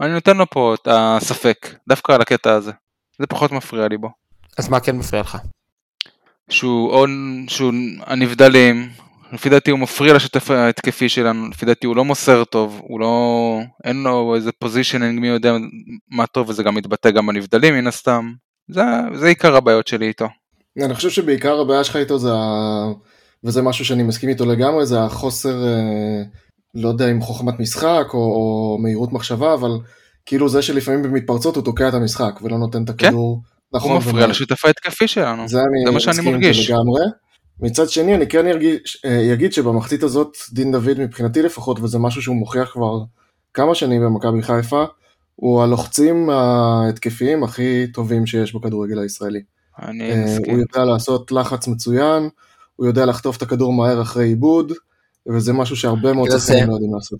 [0.00, 2.72] אני נותן לו פה את הספק, דווקא על הקטע הזה.
[3.18, 4.10] זה פחות מפריע לי בו.
[4.58, 5.38] אז מה כן מפריע לך?
[6.50, 7.72] שהוא און, שהוא
[8.06, 8.90] הנבדלים,
[9.32, 13.60] לפי דעתי הוא מפריע לשתף ההתקפי שלנו, לפי דעתי הוא לא מוסר טוב, הוא לא,
[13.84, 15.54] אין לו איזה positioning מי יודע
[16.10, 18.32] מה טוב וזה גם מתבטא גם בנבדלים מן הסתם,
[18.68, 18.82] זה,
[19.14, 20.28] זה עיקר הבעיות שלי איתו.
[20.78, 22.86] אני חושב שבעיקר הבעיה שלך איתו זה, ה...
[23.44, 26.22] וזה משהו שאני מסכים איתו לגמרי, זה החוסר, אה,
[26.74, 29.70] לא יודע אם חוכמת משחק או, או מהירות מחשבה, אבל
[30.26, 33.42] כאילו זה שלפעמים במתפרצות הוא תוקע את המשחק ולא נותן את הכדור.
[33.74, 34.26] נכון, הוא מפריע.
[34.26, 36.70] לשתף ההתקפי שלנו, זה, זה מה שאני מרגיש.
[36.70, 37.02] לגמרי.
[37.60, 42.22] מצד שני אני כן ארגיש, אה, אגיד שבמחצית הזאת דין דוד מבחינתי לפחות, וזה משהו
[42.22, 42.98] שהוא מוכיח כבר
[43.54, 44.84] כמה שנים במכבי חיפה,
[45.36, 49.40] הוא הלוחצים ההתקפיים הכי טובים שיש בכדורגל הישראלי.
[49.82, 50.58] אני אה, הוא מסכים.
[50.58, 52.28] יודע לעשות לחץ מצוין,
[52.76, 54.72] הוא יודע לחטוף את הכדור מהר אחרי עיבוד,
[55.28, 57.18] וזה משהו שהרבה מאוד שחקנים לא יודעים לעשות.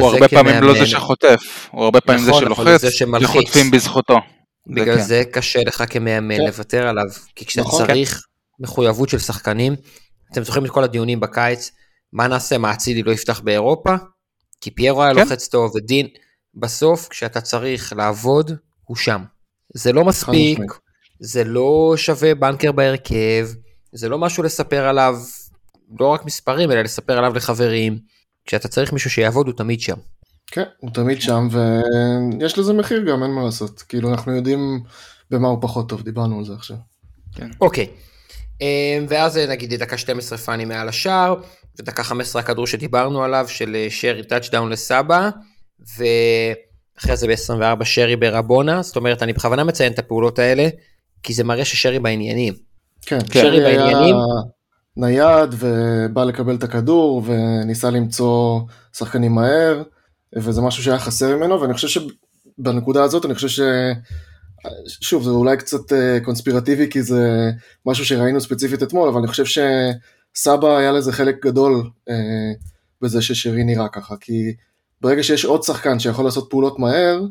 [0.00, 2.84] הוא הרבה פעמים לא זה שחוטף, הוא הרבה פעמים זה נכון, שלוחץ.
[3.20, 4.18] שחוטפים בזכותו.
[4.66, 5.02] בגלל כן.
[5.02, 6.44] זה קשה לך כמאמן כן.
[6.44, 7.86] לוותר עליו, כי כשאתה נכון.
[7.86, 8.26] צריך
[8.60, 9.76] מחויבות של שחקנים,
[10.32, 11.70] אתם זוכרים את כל הדיונים בקיץ,
[12.12, 13.94] מה נעשה, מה אצילי לא יפתח באירופה?
[14.60, 15.20] כי פיירו היה כן.
[15.20, 16.06] לוחץ טוב, ודין,
[16.54, 18.52] בסוף כשאתה צריך לעבוד,
[18.84, 19.22] הוא שם.
[19.74, 20.58] זה לא מספיק.
[21.20, 23.48] זה לא שווה בנקר בהרכב,
[23.92, 25.16] זה לא משהו לספר עליו,
[26.00, 27.98] לא רק מספרים, אלא לספר עליו לחברים.
[28.46, 29.96] כשאתה צריך מישהו שיעבוד, הוא תמיד שם.
[30.46, 31.48] כן, הוא תמיד שם,
[32.40, 33.82] ויש לזה מחיר גם, אין מה לעשות.
[33.82, 34.82] כאילו, אנחנו יודעים
[35.30, 36.76] במה הוא פחות טוב, דיברנו על זה עכשיו.
[37.60, 37.86] אוקיי.
[38.60, 41.34] אמ, ואז נגיד דקה 12 פאני מעל השער,
[41.78, 45.30] ודקה 15 הכדור שדיברנו עליו של אה, שרי touchdown לסבא,
[45.80, 50.68] ואחרי זה ב-24 שרי ברבונה, זאת אומרת אני בכוונה מציין את הפעולות האלה,
[51.22, 52.54] כי זה מראה ששרי בעניינים.
[53.06, 54.16] כן, שרי בעניינים.
[54.96, 58.60] נייד ובא לקבל את הכדור וניסה למצוא
[58.92, 59.82] שחקנים מהר,
[60.36, 63.60] וזה משהו שהיה חסר ממנו, ואני חושב שבנקודה הזאת, אני חושב ש...
[64.86, 67.50] שוב, זה אולי קצת אה, קונספירטיבי, כי זה
[67.86, 72.52] משהו שראינו ספציפית אתמול, אבל אני חושב שסבא היה לזה חלק גדול אה,
[73.02, 74.54] בזה ששרי נראה ככה, כי
[75.00, 77.22] ברגע שיש עוד שחקן שיכול לעשות פעולות מהר,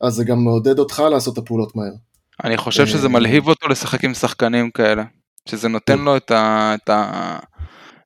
[0.00, 1.92] אז זה גם מעודד אותך לעשות את הפעולות מהר.
[2.44, 5.04] אני חושב שזה אה, מלהיב אותו לשחק עם שחקנים כאלה.
[5.48, 6.74] שזה נותן לו את ה...
[6.74, 7.38] את ה...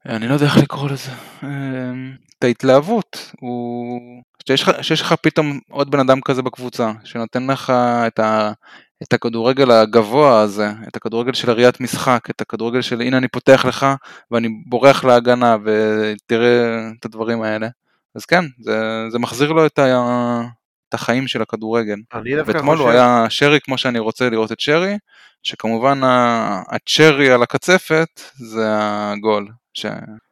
[0.07, 1.11] אני לא יודע איך לקרוא לזה.
[1.43, 1.49] אה,
[2.39, 3.33] את ההתלהבות.
[3.41, 4.01] הוא...
[4.83, 7.71] שיש לך, פתאום עוד בן אדם כזה בקבוצה, שנותן לך
[8.07, 8.53] את, ה...
[9.03, 13.65] את הכדורגל הגבוה הזה, את הכדורגל של הראיית משחק, את הכדורגל של הנה אני פותח
[13.65, 13.87] לך
[14.31, 17.69] ואני בורח להגנה ותראה את הדברים האלה.
[18.15, 20.43] אז כן, זה, זה מחזיר לו את, ה...
[20.89, 21.97] את החיים של הכדורגל.
[22.15, 22.89] אני דווקא ואתמול חושב...
[22.89, 24.99] הוא היה שרי כמו שאני רוצה לראות את שרי,
[25.43, 26.01] שכמובן
[26.69, 29.87] הצ'רי על הקצפת זה הגול ש...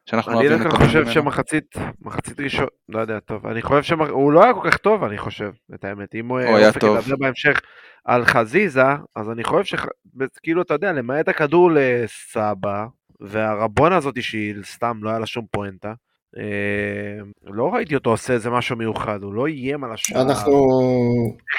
[0.09, 1.11] שאנחנו אני אוהבים דווקא לקבל חושב ממנו.
[1.11, 5.17] שמחצית, מחצית ראשון, לא יודע, טוב, אני חושב שהוא לא היה כל כך טוב, אני
[5.17, 6.97] חושב, את האמת, אם הוא הוא היה טוב.
[6.97, 7.61] ידבר בהמשך
[8.05, 8.83] על חזיזה,
[9.15, 12.85] אז אני חושב שכאילו, אתה יודע, למעט הכדור לסבא,
[13.19, 15.93] והרבונה הזאת שהיא סתם, לא היה לה שום פואנטה,
[17.47, 20.51] לא ראיתי אותו עושה איזה משהו מיוחד, הוא לא איים על השער, אנחנו...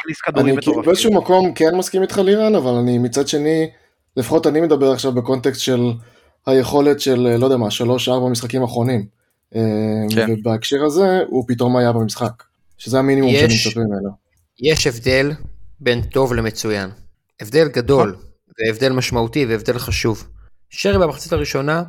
[0.00, 0.86] הכניס כדורים אני כאילו מטורפים.
[0.86, 3.70] באיזשהו מקום כן מסכים איתך לירן, אבל אני מצד שני,
[4.16, 5.92] לפחות אני מדבר עכשיו בקונטקסט של
[6.46, 9.06] היכולת של, לא יודע מה, שלוש-ארבע משחקים אחרונים.
[9.54, 9.60] אה,
[10.14, 10.26] כן.
[10.32, 12.42] ובהקשר הזה, הוא פתאום היה במשחק.
[12.78, 14.10] שזה המינימום שאני יש- מצפה ממנו.
[14.62, 15.32] יש הבדל
[15.80, 16.90] בין טוב למצוין.
[17.40, 18.16] הבדל גדול,
[18.58, 20.28] והבדל משמעותי והבדל חשוב.
[20.70, 21.82] שרי במחצית הראשונה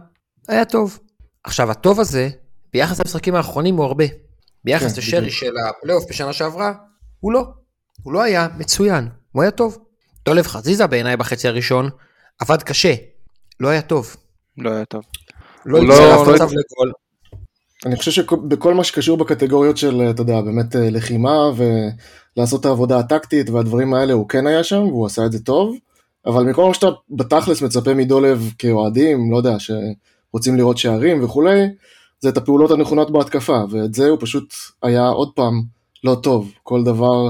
[0.47, 0.99] היה טוב.
[1.43, 2.29] עכשיו, הטוב הזה,
[2.77, 4.05] ביחס למשחקים האחרונים הוא הרבה.
[4.63, 5.31] ביחס כן, לשרי.
[5.31, 6.73] של הפלייאוף בשנה שעברה,
[7.19, 7.43] הוא לא.
[8.03, 9.77] הוא לא היה מצוין, הוא היה טוב.
[10.25, 11.89] דולב חזיזה בעיניי בחצי הראשון,
[12.39, 12.93] עבד קשה,
[13.59, 14.15] לא היה טוב.
[14.57, 15.01] לא היה טוב.
[15.65, 16.91] לא יצא לא- אף לא- מצב לגול.
[17.85, 21.37] אני חושב שבכל מה שקשור בקטגוריות של, אתה יודע, באמת אה, לחימה
[22.37, 25.75] ולעשות את העבודה הטקטית והדברים האלה, הוא כן היה שם והוא עשה את זה טוב,
[26.25, 31.61] אבל מכל מה שאתה בתכלס מצפה מדולב כאוהדים, לא יודע, שרוצים לראות שערים וכולי,
[32.19, 34.53] זה את הפעולות הנכונות בהתקפה, ואת זה הוא פשוט
[34.83, 35.61] היה עוד פעם
[36.03, 36.51] לא טוב.
[36.63, 37.29] כל דבר,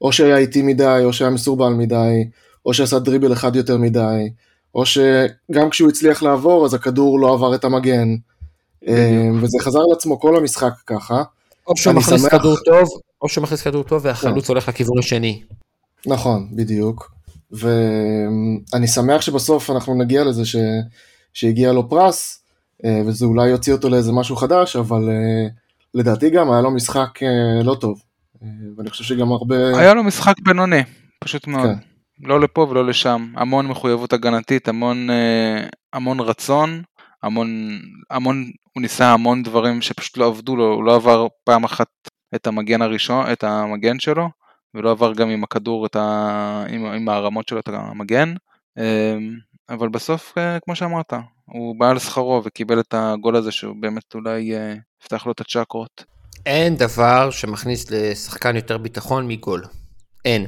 [0.00, 2.24] או שהיה איטי מדי, או שהיה מסורבל מדי,
[2.66, 4.30] או שעשה דריבל אחד יותר מדי,
[4.74, 8.08] או שגם כשהוא הצליח לעבור אז הכדור לא עבר את המגן.
[8.88, 11.22] אה, וזה חזר על עצמו כל המשחק ככה.
[11.66, 12.38] או שהוא מכניס שמח- כן.
[12.38, 12.88] כדור טוב,
[13.22, 15.42] או שהוא מכניס כדור טוב והחלוץ הולך לכיוון השני.
[16.06, 17.12] נכון, בדיוק.
[17.50, 20.56] ואני שמח שבסוף אנחנו נגיע לזה ש...
[21.32, 22.41] שהגיע לו פרס,
[23.06, 25.48] וזה אולי יוציא אותו לאיזה משהו חדש, אבל אה,
[25.94, 28.02] לדעתי גם היה לו משחק אה, לא טוב.
[28.42, 29.78] אה, ואני חושב שגם הרבה...
[29.78, 30.82] היה לו משחק בינוני,
[31.24, 31.66] פשוט מאוד.
[31.66, 31.74] כן.
[32.22, 33.32] לא לפה ולא לשם.
[33.36, 36.82] המון מחויבות הגנתית, המון, אה, המון רצון,
[37.22, 37.78] המון,
[38.10, 41.88] המון, הוא ניסה המון דברים שפשוט לא עבדו לו, הוא לא עבר פעם אחת
[42.34, 44.28] את המגן הראשון, את המגן שלו,
[44.74, 48.34] ולא עבר גם עם הכדור, את ה, עם, עם הרמות שלו את המגן.
[48.78, 49.16] אה,
[49.68, 51.12] אבל בסוף, אה, כמו שאמרת,
[51.46, 55.40] הוא בא על שכרו וקיבל את הגול הזה שהוא באמת אולי אה, יפתח לו את
[55.40, 56.04] הצ'קרות.
[56.46, 59.64] אין דבר שמכניס לשחקן יותר ביטחון מגול.
[60.24, 60.46] אין.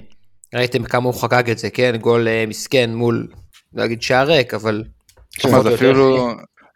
[0.55, 1.97] ראיתם כמה הוא חגג את זה, כן?
[2.01, 3.26] גול אה, מסכן מול,
[3.74, 4.84] לא אגיד שער ריק, אבל...
[5.38, 5.74] תשמע, זה.
[5.74, 6.28] אפילו,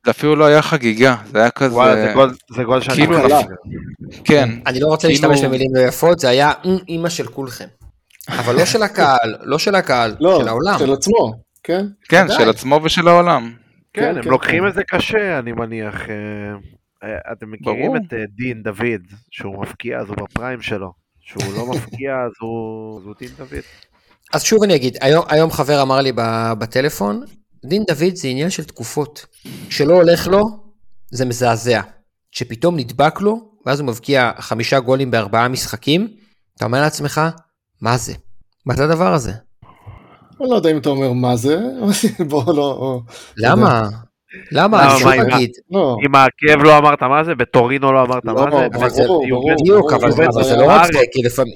[0.04, 3.18] זה אפילו לא היה חגיגה, זה היה כזה, וואלה, זה גול- זה גול שאני כאילו
[3.18, 3.40] מקבל.
[4.24, 7.66] כן, אני לא רוצה כאילו- להשתמש במילים לא יפות, זה היה "אמ, אימא של כולכם.
[8.28, 10.78] אבל לא של הקהל, לא של הקהל, לא, של העולם.
[10.78, 11.86] של עצמו, כן?
[12.08, 12.26] כן.
[12.38, 13.52] של עצמו ושל העולם.
[13.92, 14.68] כן, כן, הם כן, לוקחים כן.
[14.68, 15.94] את זה קשה, אני מניח.
[16.10, 16.14] אה,
[17.02, 17.96] אה, אתם מכירים.
[17.96, 20.92] את אה, דין דוד, שהוא מפקיע אז הוא בפריים שלו.
[21.20, 23.62] שהוא לא מפקיע אז הוא דין דוד.
[24.32, 26.12] אז שוב אני אגיד, היום, היום חבר אמר לי
[26.58, 27.24] בטלפון,
[27.64, 29.26] דין דוד זה עניין של תקופות.
[29.68, 30.48] כשלא הולך לו,
[31.10, 31.80] זה מזעזע.
[32.32, 36.08] כשפתאום נדבק לו, ואז הוא מבקיע חמישה גולים בארבעה משחקים,
[36.56, 37.20] אתה אומר לעצמך,
[37.80, 38.12] מה זה?
[38.66, 39.32] מה זה הדבר הזה?
[40.40, 41.58] אני לא יודע אם אתה אומר מה זה,
[42.30, 43.00] בוא לא...
[43.36, 43.88] למה?
[44.52, 44.96] למה?
[45.34, 48.34] אגיד, לא, עם הכאב לא אמרת מה זה, בטורינו לא אמרת לא,
[48.80, 49.02] מה זה.
[49.60, 50.10] בדיוק, אבל
[50.42, 50.56] זה.
[50.56, 50.92] לא רק.
[50.92, 50.98] זה,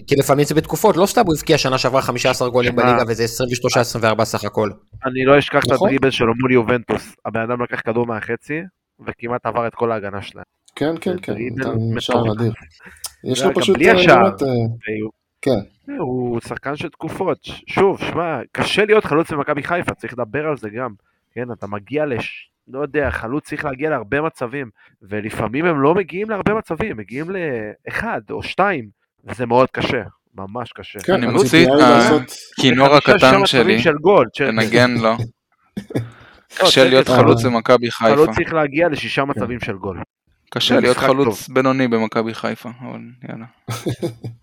[0.07, 2.77] כי לפעמים- זה בתקופות, לא סתם הוא הבקיע שנה שעברה 15 גולים.
[2.77, 3.25] בליגה וזה
[4.21, 4.71] 23-24 סך הכל.
[5.07, 5.89] אני לא אשכח את נכון.
[5.89, 7.15] הדריבל שלו מול יובנטוס.
[7.27, 8.61] הבן אדם לקח כדור מהחצי,
[9.07, 10.45] וכמעט עבר את כל ההגנה שלהם.
[10.77, 11.35] כן, כן, כן,
[11.99, 12.33] שער.
[12.33, 12.53] אדיר.
[13.25, 13.77] יש לו פשוט...
[13.77, 14.25] בלי אה, השער.
[14.27, 14.29] אה,
[15.43, 15.59] כן.
[15.99, 17.39] הוא שחקן של תקופות.
[17.67, 20.91] שוב, שמע, קשה להיות חלוץ במכבי חיפה, צריך לדבר על זה גם.
[21.35, 22.49] כן, אתה מגיע לש...
[22.69, 24.71] לא יודע, חלוץ צריך להגיע להרבה מצבים,
[25.03, 28.89] ולפעמים הם לא מגיעים להרבה מצבים, מגיעים לאחד או שתיים,
[29.25, 30.03] וזה מאוד קשה,
[30.35, 30.99] ממש קשה.
[31.01, 32.23] כן, אני מוציא את ה- לעשות...
[32.61, 34.27] כינור חמישה, שישה הקטן שלי, של גול.
[34.41, 35.03] לנגן לו.
[36.61, 38.15] לא, קשה להיות חלוץ במכבי חיפה.
[38.15, 40.03] חלוץ צריך להגיע לשישה מצבים של גול.
[40.51, 43.47] קשה להיות חלוץ בינוני במכבי חיפה, אבל יאללה.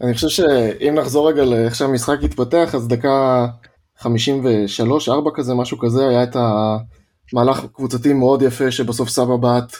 [0.00, 3.46] אני חושב שאם נחזור רגע לאיך שהמשחק התפתח, אז דקה
[4.00, 4.06] 53-4
[5.34, 6.36] כזה, משהו כזה, היה את
[7.32, 9.76] המהלך קבוצתי מאוד יפה שבסוף סבא בעט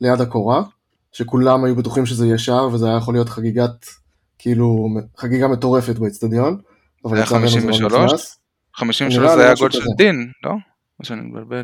[0.00, 0.62] ליד הקורה,
[1.12, 3.86] שכולם היו בטוחים שזה יהיה שער וזה היה יכול להיות חגיגת,
[4.38, 6.58] כאילו, חגיגה מטורפת באצטדיון.
[7.04, 8.12] היה לצערנו זה לא 53?
[8.12, 8.38] נכנס.
[8.74, 9.80] 53 נראה לי זה היה גול של.
[9.96, 10.52] דין, לא?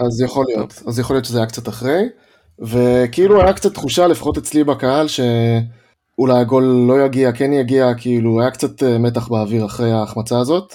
[0.07, 2.03] אז יכול להיות, אז יכול להיות שזה היה קצת אחרי,
[2.59, 5.07] וכאילו היה קצת תחושה, לפחות אצלי בקהל,
[6.19, 10.75] שאולי הגול לא יגיע, כן יגיע, כאילו היה קצת אה, מתח באוויר אחרי ההחמצה הזאת,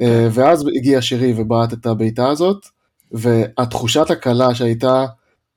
[0.00, 2.66] אה, ואז הגיע שירי ובעט את הבעיטה הזאת,
[3.12, 5.04] והתחושת הקלה שהייתה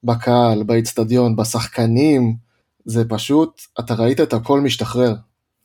[0.04, 2.36] בקהל, באיצטדיון, בשחקנים,
[2.86, 5.14] זה פשוט, אתה ראית את הכל משתחרר.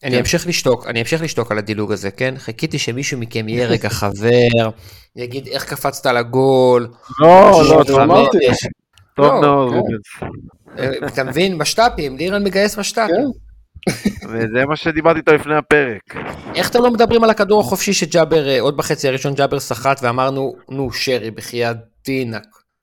[0.04, 2.34] אני אמשיך לשתוק, אני אמשיך לשתוק על הדילוג הזה, כן?
[2.38, 4.70] חיכיתי שמישהו מכם יהיה רגע חבר,
[5.16, 6.88] יגיד איך קפצת לגול.
[7.20, 8.38] לא, לא, זה אמרתי.
[9.16, 9.74] טוב לא, מאוד,
[10.18, 10.26] כן.
[10.78, 11.54] אה, אתה מבין?
[11.56, 13.41] משת"פים, לירן מגייס משת"פים.
[14.28, 16.16] וזה מה שדיברתי איתו לפני הפרק.
[16.54, 20.54] איך אתם לא מדברים על הכדור החופשי שג'אבר, אה, עוד בחצי הראשון ג'אבר סחט ואמרנו,
[20.70, 22.42] נו שרי, בחייאת דינק.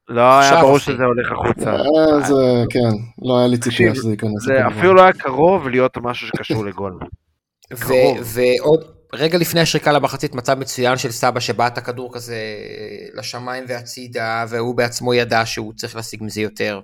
[0.10, 0.80] לא היה ברור.
[0.80, 1.72] שזה הולך החוצה.
[1.72, 4.43] אה, זה, כן, לא היה לי ציפייה שזה ייכנס.
[4.45, 4.68] זה.
[4.68, 7.00] אפילו לא היה קרוב להיות משהו שקשור לגול.
[8.34, 8.84] ועוד
[9.14, 12.38] רגע לפני השריקה למחצית מצב מצוין של סבא שבעט הכדור כזה
[13.14, 16.80] לשמיים והצידה והוא בעצמו ידע שהוא צריך להשיג מזה יותר.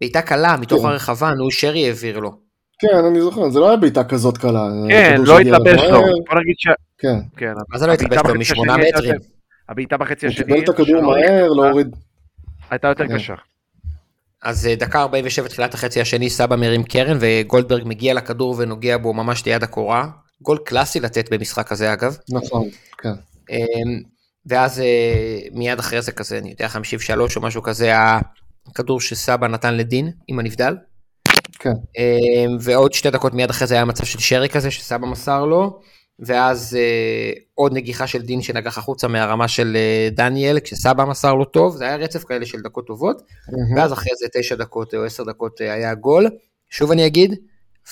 [0.00, 0.88] בעיטה קלה מתוך כן.
[0.88, 2.49] הרחבה נו שרי העביר לו.
[2.80, 4.68] כן, אני זוכר, זה לא היה בעיטה כזאת קלה.
[4.88, 6.00] כן, כדור לא התלבש לו.
[6.00, 6.66] בוא נגיד ש...
[6.98, 9.14] כן, כן, מה זה לא התלבש לו משמונה מטרים?
[9.68, 10.44] הבעיטה בחצי הוא השני...
[10.46, 11.96] קיבל את הכדור מהר, לא הייתה- הוריד.
[12.70, 13.14] הייתה יותר כן.
[13.14, 13.34] קשה.
[14.42, 19.12] אז אה, דקה 47 תחילת החצי השני סבא מרים קרן וגולדברג מגיע לכדור ונוגע בו
[19.14, 20.08] ממש ליד הקורה.
[20.42, 22.16] גול קלאסי לתת במשחק הזה אגב.
[22.30, 22.68] נכון,
[22.98, 23.12] כן.
[23.50, 23.56] אמ,
[24.46, 27.92] ואז אה, מיד אחרי זה כזה, אני יודע, 53 או משהו כזה,
[28.66, 30.76] הכדור שסבא נתן לדין עם הנבדל.
[31.60, 31.70] כן.
[31.98, 35.80] אמ, ועוד שתי דקות מיד אחרי זה היה מצב של שרי כזה שסבא מסר לו.
[36.22, 41.44] ואז אה, עוד נגיחה של דין שנגח החוצה מהרמה של אה, דניאל כשסבא מסר לו
[41.44, 43.22] טוב זה היה רצף כאלה של דקות טובות
[43.76, 46.26] ואז אחרי זה תשע דקות או עשר דקות אה, היה גול.
[46.70, 47.34] שוב אני אגיד,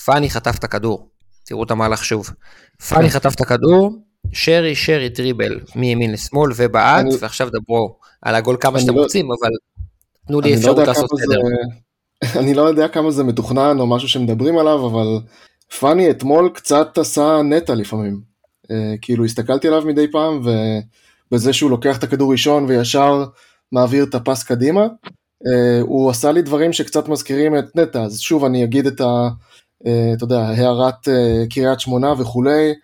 [0.05, 1.09] פאני חטף את הכדור.
[1.45, 2.31] תראו את המהלך שוב.
[2.89, 3.93] פאני חטף את הכדור,
[4.33, 9.27] שרי שרי דריבל מימין לשמאל ובעט, אני- ועכשיו דברו על הגול כמה שאתם לא- רוצים,
[9.31, 9.51] אבל
[10.27, 11.41] תנו לי לא אפשרות יודע לעשות סדר.
[12.41, 15.21] אני לא יודע כמה זה מתוכנן או משהו שמדברים עליו, אבל
[15.79, 18.21] פאני אתמול קצת עשה נטע לפעמים.
[18.71, 20.41] אה, כאילו הסתכלתי עליו מדי פעם,
[21.31, 23.25] ובזה שהוא לוקח את הכדור ראשון וישר
[23.73, 24.87] מעביר את הפס קדימה,
[25.47, 29.29] אה, הוא עשה לי דברים שקצת מזכירים את נטע, אז שוב אני אגיד את ה...
[29.87, 31.09] אה, אתה יודע, הערת
[31.51, 32.75] קריית שמונה וכולי,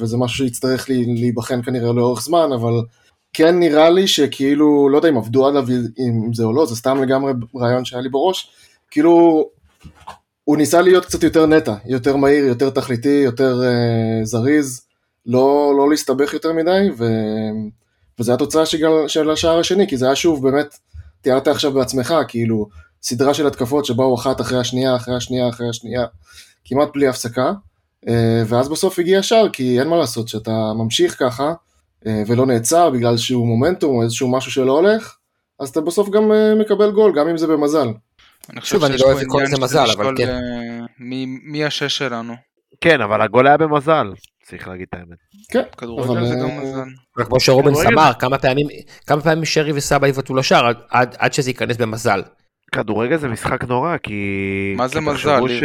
[0.00, 2.72] וזה משהו שיצטרך להיבחן כנראה לאורך זמן, אבל
[3.38, 5.66] כן נראה לי שכאילו, לא יודע אם עבדו עליו
[5.96, 8.50] עם זה או לא, זה סתם לגמרי רעיון שהיה לי בראש,
[8.90, 9.48] כאילו
[10.44, 14.80] הוא ניסה להיות קצת יותר נטע, יותר מהיר, יותר תכליתי, יותר uh, זריז,
[15.26, 17.04] לא, לא להסתבך יותר מדי, ו...
[18.18, 20.78] וזו התוצאה של, של השער השני, כי זה היה שוב באמת,
[21.20, 22.68] תיארת עכשיו בעצמך, כאילו
[23.02, 26.04] סדרה של התקפות שבאו אחת אחרי השנייה, אחרי השנייה, אחרי השנייה,
[26.64, 27.52] כמעט בלי הפסקה,
[28.04, 28.08] uh,
[28.46, 31.65] ואז בסוף הגיע השער, כי אין מה לעשות, שאתה ממשיך ככה, אה,
[32.26, 35.16] ולא נעצר בגלל שהוא מומנטום או איזשהו משהו שלא הולך,
[35.60, 37.88] אז אתה בסוף גם אה, מקבל גול, גם אם זה במזל.
[38.50, 40.28] אני חושב שוב, אני שיש לא פה אוהב לקרוא עניין לזה של מזל, אבל כן.
[40.28, 42.34] אה, מי- מי השש שלנו?
[42.80, 44.06] כן, אבל הגול היה במזל,
[44.44, 45.18] צריך להגיד את האמת.
[45.52, 46.88] כן, כדורגל אבל, זה אה, גם מזל.
[47.18, 48.66] וכמו שרובנס אמר, כמה פעמים,
[49.06, 52.22] כמה פעמים שרי וסבא יבעטו לשער עד- שזה ייכנס במזל.
[52.72, 54.14] כדורגל זה משחק נורא, כי...
[54.76, 55.62] מה זה מזל, ש-?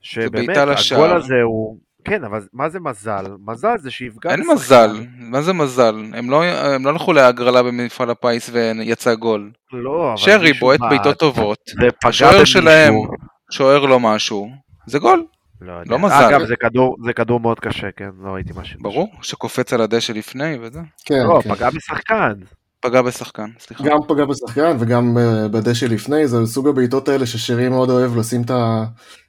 [0.00, 1.04] שבאמת, בעיטה לשער.
[1.04, 1.78] הגול הזה הוא...
[2.04, 3.24] כן, אבל מה זה מזל?
[3.46, 4.30] מזל זה שיפגע...
[4.30, 4.42] אין.
[4.52, 5.94] מזל, מה זה מזל?
[6.14, 9.50] הם לא הם לא הלכו להגרלה במפעל הפיס ויצא גול.
[9.72, 11.58] לא, אבל שרי בועט בעיטות טובות,
[12.04, 12.44] השוער.
[12.44, 12.94] שלהם
[13.50, 14.50] שוער לו משהו,
[14.86, 15.24] זה גול,
[15.60, 15.90] לא, יודע.
[15.90, 16.14] לא מזל.
[16.14, 18.08] אגב, זה כדור, זה כדור מאוד קשה, כן?
[18.22, 18.80] לא ראיתי משהו.
[18.82, 20.80] ברור, שקופץ על הדשא לפני וזה.
[21.04, 21.54] כן, לא, כן.
[21.54, 22.32] פגע בשחקן.
[22.80, 23.84] פגע בשחקן, סליחה.
[23.84, 28.42] גם פגע בשחקן וגם אה, בדשא לפני, זה סוג הבעיטות האלה ששרי מאוד אוהב לשים
[28.42, 28.50] את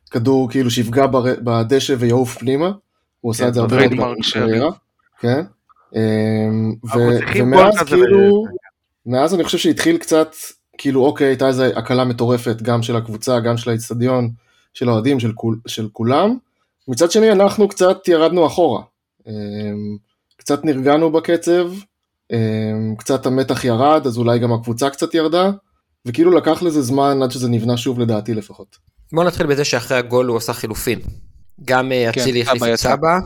[0.10, 1.06] הכדור כאילו שיפגע
[1.44, 2.72] בדשא ויעוף פנימה,
[3.22, 4.18] הוא עשה כן, את זה הרבה מאוד.
[4.20, 4.70] בקריירה,
[5.20, 5.42] כן,
[5.96, 6.74] אמ,
[7.36, 8.44] ומאז כאילו,
[9.06, 10.36] מאז אני חושב שהתחיל קצת,
[10.78, 14.30] כאילו אוקיי, הייתה איזו הקלה מטורפת גם של הקבוצה, גם של האיצטדיון,
[14.74, 16.38] של האוהדים, של, כול, של כולם.
[16.88, 18.82] מצד שני אנחנו קצת ירדנו אחורה.
[19.28, 19.98] אמ,
[20.38, 21.72] קצת נרגענו בקצב,
[22.34, 25.52] אמ, קצת המתח ירד, אז אולי גם הקבוצה קצת ירדה,
[26.06, 28.78] וכאילו לקח לזה זמן עד שזה נבנה שוב לדעתי לפחות.
[29.14, 31.00] בואו נתחיל בזה שאחרי הגול הוא עשה חילופים.
[31.66, 32.80] גם אה, כן, אצילי החליף סבא את.
[32.80, 33.18] סבא,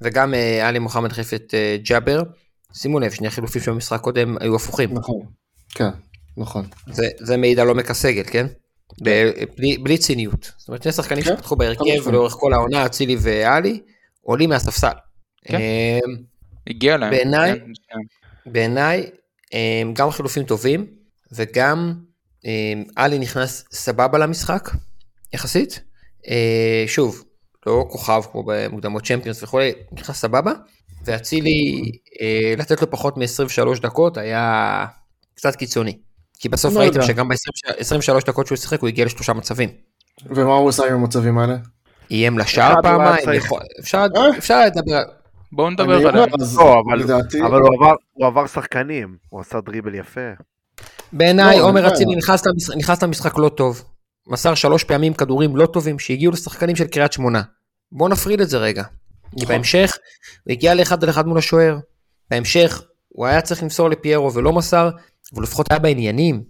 [0.00, 2.22] וגם אה, עלי מוחמד החליף את אה, ג'אבר.
[2.72, 4.94] שימו לב, שני החילופים של המשחק קודם היו הפוכים.
[4.94, 5.20] נכון.
[5.74, 5.88] כן,
[6.36, 6.66] נכון.
[6.92, 8.46] זה, זה מעיד על עומק הסגל, כן?
[9.04, 10.52] ב- בלי, בלי ציניות.
[10.58, 12.08] זאת אומרת, שני שחקנים כן, שפתחו בהרכב.
[12.12, 13.80] לאורך כל העונה, אצילי ואלי,
[14.22, 14.92] עולים מהספסל.
[15.44, 15.58] כן.
[16.66, 17.10] הגיע להם.
[17.10, 18.52] בעיניי- כן, כן.
[18.52, 19.06] בעיניי,
[19.92, 20.86] גם חילופים טובים,
[21.32, 21.94] וגם
[22.96, 24.70] עלי נכנס סבבה למשחק,
[25.32, 25.80] יחסית.
[26.28, 27.24] אה, שוב,
[27.66, 30.52] לא כוכב כמו במוקדמות צ'מפיונס וכולי, נכנס סבבה,
[31.04, 31.82] ואצילי,
[32.20, 34.84] אה, לתת לו פחות מ-23 דקות היה
[35.34, 35.98] קצת קיצוני.
[36.40, 37.06] כי בסוף לא ראיתם יודע.
[37.06, 39.68] שגם ב-23 דקות שהוא שיחק הוא הגיע לשלושה מצבים.
[40.26, 41.56] ומה הוא עשה עם המצבים האלה?
[42.10, 43.32] איים לשער פעמיים.
[43.34, 44.38] יכול- אפשר אה?
[44.38, 45.02] אפשר לדבר,
[45.52, 46.28] בואו נדבר עליהם.
[46.40, 50.20] אז לא, אבל- לדעתי, אבל הוא עבר- הוא עבר שחקנים, הוא עשה דריבל יפה.
[51.12, 52.16] בעיניי לא, עומר אין אצילי
[52.76, 53.82] נכנס למשחק לא טוב.
[54.28, 57.42] מסר שלוש פעמים כדורים לא טובים שהגיעו לשחקנים של קריית שמונה.
[57.92, 58.82] בוא נפריד את זה רגע.
[58.82, 59.46] כי נכון.
[59.48, 59.96] בהמשך,
[60.44, 61.78] הוא הגיע לאחד על אחד מול השוער.
[62.30, 64.90] בהמשך, הוא היה צריך למסור לפיירו ולא מסר,
[65.34, 66.42] אבל לפחות היה בעניינים.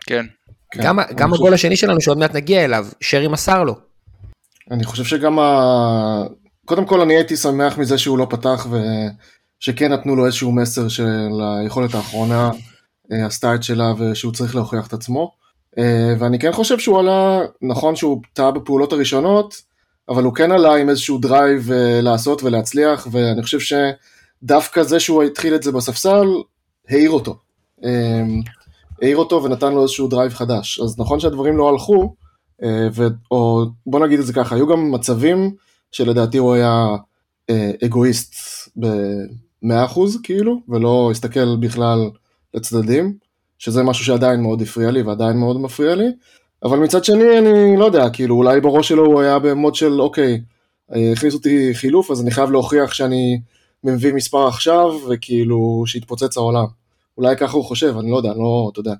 [0.00, 0.26] כן.
[0.70, 0.82] כן.
[0.82, 3.74] גם, אני גם חושב- הגול השני שלנו שעוד מעט נגיע אליו, שרי מסר לו.
[4.70, 6.24] אני חושב שגם ה...
[6.64, 8.66] קודם כל אני הייתי שמח מזה שהוא לא פתח
[9.60, 11.28] ושכן נתנו לו איזשהו מסר של
[11.60, 12.50] היכולת האחרונה
[13.12, 15.41] אה, עשתה את שלה ושהוא צריך להוכיח את עצמו.
[15.78, 19.54] אה, ואני כן חושב שהוא עלה, נכון שהוא טעה בפעולות הראשונות,
[20.08, 25.22] אבל הוא כן עלה עם איזשהו drive אה, לעשות ולהצליח, ואני חושב שדווקא זה שהוא
[25.22, 26.26] התחיל את זה בספסל,
[26.88, 27.36] העיר אותו.
[27.84, 28.22] אה,
[29.02, 30.80] העיר אותו ונתן לו איזשהו drive חדש.
[30.80, 32.14] אז נכון שהדברים לא הלכו,
[32.92, 33.06] ו...
[33.30, 35.54] או בוא נגיד את זה ככה, היו גם מצבים
[35.92, 36.86] שלדעתי הוא היה
[37.84, 38.34] אגואיסט
[38.76, 42.10] ב-100% כאילו, ולא הסתכל בכלל
[42.54, 43.16] לצדדים,
[43.62, 46.06] שזה משהו שעדיין מאוד הפריע לי ועדיין מאוד מפריע לי,
[46.64, 50.40] אבל מצד שני אני לא יודע, כאילו אולי בראש שלו הוא היה במוד של אוקיי,
[50.94, 53.40] אה, הכניסו אותי חילוף אז אני חייב להוכיח שאני
[53.84, 56.64] מביא מספר עכשיו, וכאילו שיתפוצץ העולם.
[57.18, 58.94] אולי ככה הוא חושב, אני לא יודע, לא, אתה יודע,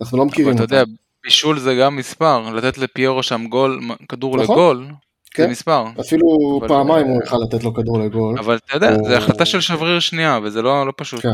[0.00, 0.74] אנחנו לא מכירים אבל אתה אותו.
[0.74, 0.84] יודע,
[1.24, 4.56] בישול זה גם מספר, לתת לפיירו שם גול, כדור נכון.
[4.56, 4.92] לגול, זה
[5.34, 5.50] כן.
[5.50, 5.84] מספר.
[6.00, 6.26] אפילו
[6.68, 8.38] פעמיים הוא יכל לתת לו כדור לגול.
[8.38, 11.22] אבל אתה יודע, או- זה החלטה של שבריר שנייה, וזה לא לא פשוט.
[11.22, 11.32] כן.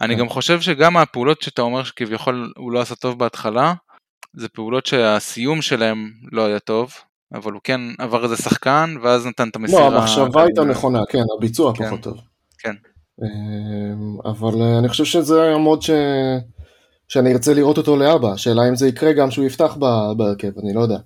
[0.00, 0.20] אני כן.
[0.20, 3.74] גם חושב שגם הפעולות שאתה אומר שכביכול הוא לא עשה טוב בהתחלה,
[4.36, 6.92] זה פעולות שהסיום שלהם לא היה טוב,
[7.34, 9.90] אבל הוא כן עבר איזה שחקן, ואז נתן את המסירה.
[9.90, 11.86] לא, המחשבה הייתה נכונה, כן, הביצוע כן.
[11.86, 12.20] פחות טוב.
[12.58, 12.74] כן.
[13.22, 15.90] אמ, אבל אה, אני חושב שזה היה מוד ש...
[17.08, 19.76] שאני ארצה לראות אותו לאבא, השאלה אם זה יקרה גם שהוא יפתח
[20.16, 20.98] בהרכב, אני לא יודע.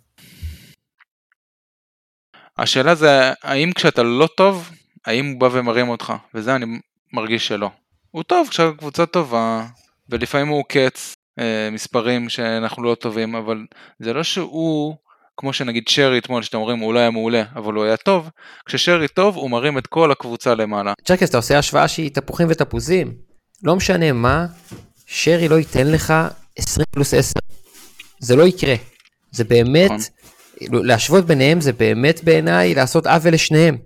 [2.59, 4.71] השאלה זה, האם כשאתה לא טוב,
[5.07, 6.67] האם הוא בא ומרים אותך, וזה אני
[7.13, 7.71] מרגיש שלא.
[8.15, 9.67] הוא טוב כשהקבוצה טובה,
[10.09, 13.59] ולפעמים הוא עוקץ אה, מספרים שאנחנו לא טובים, אבל
[13.99, 14.95] זה לא שהוא,
[15.37, 18.29] כמו שנגיד שרי אתמול, שאתם אומרים הוא לא היה מעולה, אבל הוא היה טוב,
[18.67, 20.93] כששרי טוב הוא מרים את כל הקבוצה למעלה.
[21.05, 23.15] צ'קס, אתה עושה השוואה שהיא תפוחים ותפוזים.
[23.63, 24.47] לא משנה מה,
[25.07, 26.15] שרי לא ייתן לך
[26.59, 27.33] 20 פלוס 10.
[28.19, 28.75] זה לא יקרה.
[29.31, 30.87] זה באמת, נכון.
[30.87, 33.77] להשוות ביניהם זה באמת בעיניי לעשות עוול לשניהם.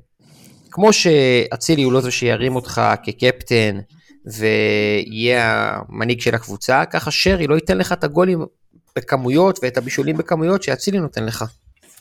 [0.70, 3.78] כמו שאצילי הוא לא זה שירים אותך כקפטן
[4.32, 8.46] ויהיה המנהיג של הקבוצה, ככה שרי לא ייתן לך את הגולים
[8.96, 11.44] בכמויות ואת הבישולים בכמויות שאצילי נותן לך.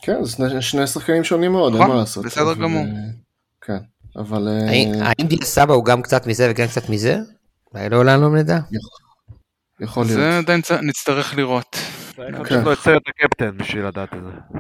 [0.02, 2.26] כן, זה שני, שני שחקנים שונים מאוד, אין נכון, מה לעשות.
[2.26, 2.86] בסדר אבל, גמור.
[2.86, 2.92] אה,
[3.62, 3.78] כן,
[4.16, 4.48] אבל...
[4.48, 7.18] אה, האם דיה סבא הוא גם קצת מזה וגם קצת מזה?
[7.74, 8.60] אולי לעולם לא נדע.
[9.80, 10.20] יכול להיות.
[10.20, 11.78] זה עדיין נצטרך לראות.
[12.16, 12.52] צריך.
[12.52, 14.60] לתת לו את הקפטן בשביל לדעת את זה.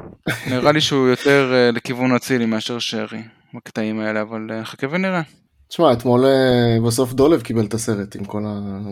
[0.55, 5.21] נראה לי שהוא יותר אה, לכיוון אצילי מאשר שרי בקטעים האלה, אבל חכה ונראה.
[5.69, 8.41] תשמע, אתמול אה, בסוף דולב קיבל את הסרט עם כל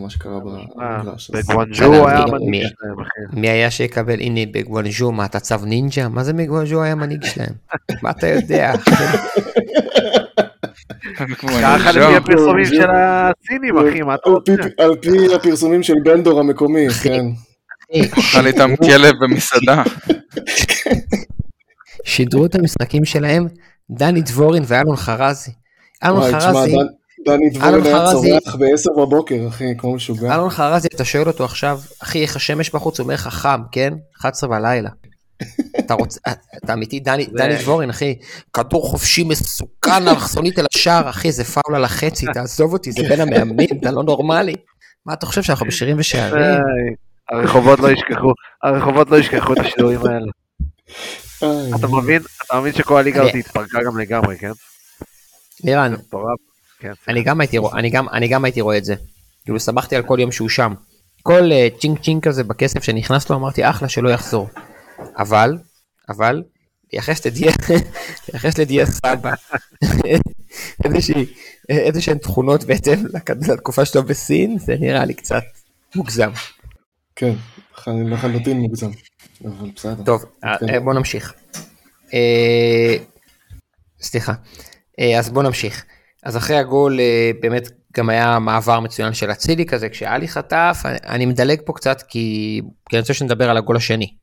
[0.02, 0.40] מה שקרה אה,
[1.00, 1.30] במגרש.
[1.30, 1.60] בסדר,
[2.08, 3.40] היה מי- המנהיג שלהם, אחי.
[3.40, 6.08] מי היה שיקבל, הנה בגואנז'ו, מה אתה צו נינג'ה?
[6.08, 7.52] מה זה בגואנז'ו היה מנהיג שלהם?
[8.02, 8.72] מה אתה יודע?
[11.62, 14.52] ככה לפי הפרסומים של הסינים, אחי, מה אתה רוצה?
[14.78, 17.24] על פי הפרסומים של בנדור המקומי, כן.
[18.02, 19.82] אכל איתם כלב במסעדה.
[22.04, 23.46] שידרו את המשחקים שלהם
[23.90, 25.50] דני דבורין ואלון חרזי.
[26.04, 26.76] אלון חרזי,
[27.26, 30.34] דני אלון דבורין היה צורח ב-10 בבוקר, אחי, כמו משוגע.
[30.34, 32.98] אלון חרזי, אתה שואל אותו עכשיו, אחי, איך השמש בחוץ?
[32.98, 33.94] הוא אומר לך חם, כן?
[34.20, 34.90] 11 בלילה.
[35.78, 36.20] אתה רוצה,
[36.64, 38.14] אתה אמיתי, דני, דני דבורין, אחי,
[38.52, 43.20] כדור חופשי מסוכן, אלכסונית אל השער, אחי, זה פאול על החצי, תעזוב אותי, זה בין
[43.20, 44.54] המאמנים, אתה לא נורמלי.
[45.06, 46.44] מה אתה חושב שאנחנו בשירים ושערים?
[47.30, 48.32] הרחובות לא ישכחו,
[48.62, 50.26] הרחובות לא ישכחו את השידורים האלה.
[51.76, 52.22] אתה מבין?
[52.46, 54.50] אתה מבין שכל הליגה הזאת התפרקה גם לגמרי, כן?
[55.64, 55.94] לירן.
[56.78, 58.94] כן, אני גם הייתי רואה, אני גם, אני גם הייתי רואה את זה.
[59.44, 60.74] כאילו שמחתי על כל יום שהוא שם.
[61.22, 64.48] כל uh, צ'ינק צ'ינק כזה בכסף שנכנס לו אמרתי אחלה שלא יחזור.
[65.18, 65.58] אבל,
[66.08, 66.42] אבל,
[66.92, 67.52] לייחס לדיה,
[68.58, 69.32] לדיה סבא
[71.68, 75.42] איזה שהן תכונות בהתאם לכ- לתקופה שלו בסין זה נראה לי קצת
[75.94, 76.30] מוגזם.
[77.16, 77.32] כן,
[77.74, 78.90] לח- לחלוטין מוגזם.
[79.44, 80.02] אבל בסדר.
[80.04, 80.68] טוב, אה, כן.
[80.68, 81.34] אה, בוא נמשיך.
[82.14, 82.96] אה,
[84.00, 84.32] סליחה.
[85.00, 85.84] אה, אז בוא נמשיך.
[86.22, 91.26] אז אחרי הגול אה, באמת גם היה מעבר מצוין של אצילי כזה, כשאלי חטף, אני,
[91.26, 94.14] מדלג פה קצת כי, כי אני רוצה שנדבר על הגול השני.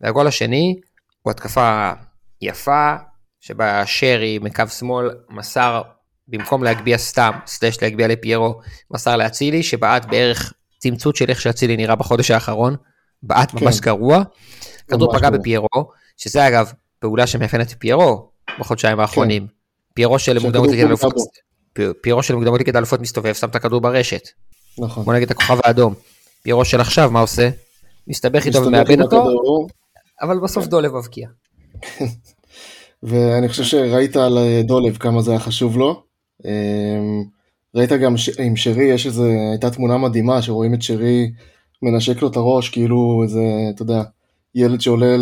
[0.00, 0.80] והגול השני
[1.22, 1.92] הוא התקפה
[2.40, 2.94] יפה,
[3.40, 5.82] שבה שרי מקו שמאל מסר,
[6.28, 11.96] במקום להגביה סתם, סלש להגביה לפיירו, מסר לאצילי, שבעט בערך צמצות של איך שאצילי נראה
[11.96, 12.76] בחודש האחרון,
[13.22, 13.84] בעט ממש כן.
[13.84, 14.22] גרוע.
[14.88, 15.38] כדור ממש פגע גרוע.
[15.38, 19.61] בפיירו, שזה אגב פעולה שמאפיינת את פיירו בחודשיים האחרונים.
[19.94, 21.14] פיירו של מוקדמות ליגת אלופות,
[21.72, 24.28] פי- פיירו של מוקדמות ליגת אלופות מסתובב, שם את הכדור ברשת.
[24.78, 25.04] נכון.
[25.04, 25.94] בוא נגיד את הכוכב האדום.
[26.42, 27.50] פיירו של עכשיו, מה עושה?
[28.06, 29.66] מסתבך איתו ומאבד אותו.
[30.22, 31.28] אבל בסוף דולב מבקיע.
[33.02, 36.02] ואני חושב שראית על אה, דולב כמה זה היה חשוב לו.
[36.44, 37.24] אמ,
[37.74, 38.30] ראית גם ש...
[38.38, 41.32] עם שרי, יש איזה, הייתה תמונה מדהימה שרואים את שרי
[41.82, 43.40] מנשק לו את הראש כאילו איזה,
[43.74, 44.02] אתה יודע,
[44.54, 45.16] ילד שעולה.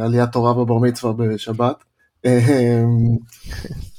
[0.00, 1.76] לעליית תורה בבר מצווה בשבת.
[2.24, 3.16] אמ,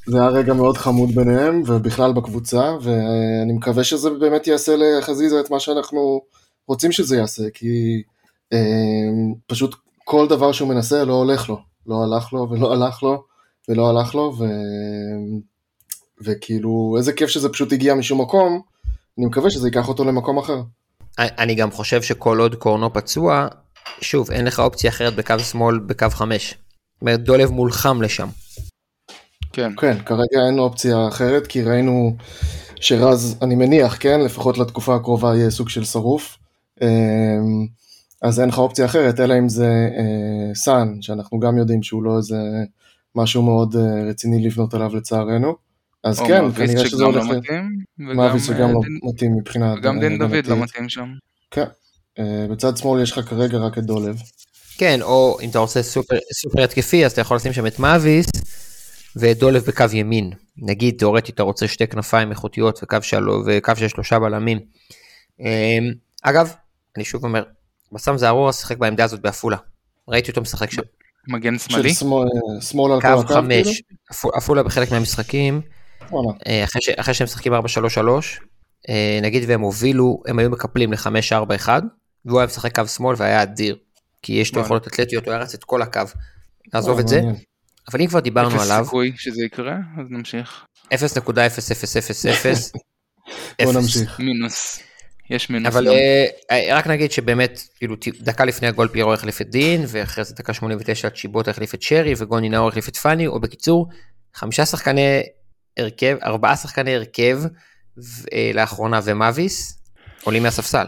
[0.08, 5.50] זה היה רגע מאוד חמוד ביניהם ובכלל בקבוצה, ואני מקווה שזה באמת יעשה לחזיזה את
[5.50, 6.22] מה שאנחנו
[6.68, 8.04] רוצים שזה יעשה, כי
[8.54, 11.58] אמ, פשוט כל דבר שהוא מנסה לא הולך לו,
[11.88, 13.24] לא הלך לו ולא הלך לו
[13.70, 14.46] ולא הלך לו, ו...
[16.22, 18.62] וכאילו איזה כיף שזה פשוט הגיע משום מקום,
[19.18, 20.62] אני מקווה שזה ייקח אותו למקום אחר.
[21.20, 23.48] אני גם חושב שכל עוד קורנו פצוע,
[24.02, 26.56] שוב, אין לך אופציה אחרת בקו שמאל בקו חמש.
[26.98, 28.28] זאת אומרת, דולב מולחם לשם.
[29.54, 29.72] כן.
[29.78, 32.16] כן, כרגע אין אופציה אחרת, כי ראינו
[32.76, 36.38] שרז, אני מניח, כן, לפחות לתקופה הקרובה יהיה סוג של שרוף.
[36.82, 36.88] אמ,
[38.22, 39.68] אז אין לך אופציה אחרת, אלא אם זה
[39.98, 42.38] אה, סאן, שאנחנו גם יודעים שהוא לא איזה
[43.16, 45.56] משהו מאוד אה, רציני לבנות עליו לצערנו.
[46.04, 47.26] אז כן, כנראה שזה שגם הולך...
[47.30, 49.74] לא מתאים, וגם, מאביס שגם אה, לא דין- מתאים מבחינה...
[49.78, 50.48] וגם דין דוד.
[50.48, 51.08] לא מתאים שם.
[51.52, 51.66] כן.
[52.20, 54.16] אה, בצד שמאל יש לך כרגע רק את דולב.
[54.78, 58.28] כן, או אם אתה רוצה סופר, סופר התקפי, אז אתה יכול לשים שם את מאביס
[59.16, 60.32] ואת דולב בקו ימין.
[60.58, 64.60] נגיד, תאורטית, אתה רוצה שתי כנפיים איכותיות וקו, שלו, וקו של שלושה בלמים.
[65.40, 65.46] אמ,
[66.24, 66.54] אגב,
[66.98, 67.44] אני שוב אומר,
[67.92, 69.58] בסם זערורה שיחק בעמדה הזאת בעפולה.
[70.08, 70.82] ראיתי אותו משחק שם.
[71.28, 71.94] מגן של שמאלי?
[72.62, 73.42] שמאל, על כל קו הקו, כאילו?
[73.66, 75.62] חמש, עפו- עפולה בחלק מהמשחקים.
[76.48, 77.58] אה, אחרי ש- אחרי שהם משחקים 4-3-3,
[78.90, 81.70] אה, נגיד והם הובילו, הם היו מקפלים ל-5-4-1,
[82.26, 83.78] והוא היה משחק קו שמאל והיה אדיר.
[84.22, 84.62] כי יש לו.
[84.62, 86.02] יכולות אתלטיות, הוא היה רץ את כל הקו.
[86.74, 87.22] נעזוב וואלה, את זה.
[87.92, 90.66] אבל אם כבר דיברנו אפס עליו, סיכוי שזה יקרה, אז נמשיך.
[90.86, 90.90] 0.0000,
[93.64, 93.76] בוא אפס.
[93.76, 94.20] נמשיך.
[94.20, 94.80] מינוס.
[95.30, 95.92] יש מינוס אבל גם.
[95.92, 100.36] אה, אה, רק נגיד שבאמת, כאילו דקה לפני הגול פירו החליף את דין, ואחרי זה
[100.36, 103.88] דקה 89 צ'יבוטה החליף את שרי, וגוני נאור החליף את פאני, או בקיצור,
[104.34, 105.24] חמישה שחקני
[105.78, 107.40] הרכב, ארבעה שחקני הרכב,
[108.34, 109.82] אה, לאחרונה ומאביס,
[110.24, 110.86] עולים מהספסל.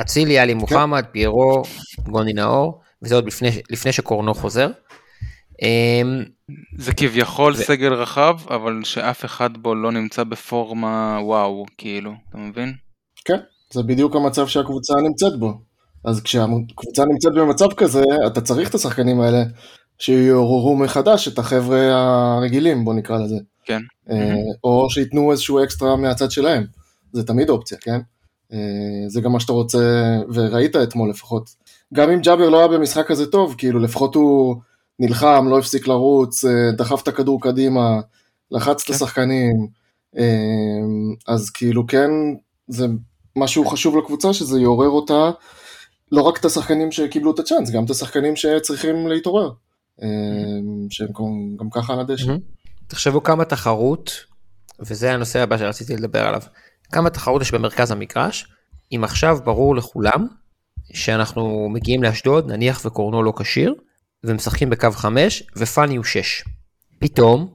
[0.00, 1.62] אצילי, עלי מוחמד, פיירו,
[2.08, 4.70] גוני נאור, וזה עוד לפני, לפני שקורנו חוזר.
[5.62, 6.24] אמ,
[6.78, 12.38] זה כביכול ו- סגל רחב, אבל שאף אחד בו לא נמצא בפורמה וואו, כאילו, אתה
[12.38, 12.74] מבין?
[13.24, 13.38] כן,
[13.72, 15.60] זה בדיוק המצב שהקבוצה נמצאת בו.
[16.04, 19.42] אז כשהקבוצה נמצאת במצב כזה, אתה צריך את השחקנים האלה
[19.98, 23.36] שיעוררו מחדש את החבר'ה הרגילים, בוא נקרא לזה.
[23.64, 23.80] כן.
[24.10, 24.34] אה,
[24.64, 26.64] או שייתנו איזשהו אקסטרה מהצד שלהם.
[27.12, 27.98] זה תמיד אופציה, כן?
[28.52, 28.58] אה,
[29.08, 29.78] זה גם מה שאתה רוצה,
[30.34, 31.50] וראית אתמול לפחות.
[31.94, 34.56] גם אם ג'אבר לא היה במשחק הזה טוב, כאילו לפחות הוא
[34.98, 38.00] נלחם, לא הפסיק לרוץ, אה, דחף את הכדור קדימה,
[38.50, 38.94] לחץ את כן.
[38.94, 39.66] השחקנים.
[40.18, 40.24] אה,
[41.28, 42.10] אז כאילו כן,
[42.68, 42.86] זה
[43.36, 45.30] משהו חשוב לקבוצה, שזה יעורר אותה,
[46.12, 49.50] לא רק את השחקנים שקיבלו את הצ'אנס, גם את השחקנים שצריכים להתעורר.
[50.02, 50.08] אה,
[50.90, 52.26] שהם גם- גם ככה על הדשא.
[52.26, 52.40] מהמם.
[52.86, 54.12] תחשבו כמה תחרות,
[54.80, 56.40] וזה הנושא הבא שרציתי לדבר עליו,
[56.92, 58.46] כמה תחרות יש במרכז המגרש,
[58.92, 60.26] אם עכשיו ברור לכולם
[60.92, 63.74] שאנחנו מגיעים לאשדוד, נניח וקורנו לא כשיר,
[64.24, 66.44] ומשחקים בקו 5, ופאני הוא 6.
[66.98, 67.54] פתאום,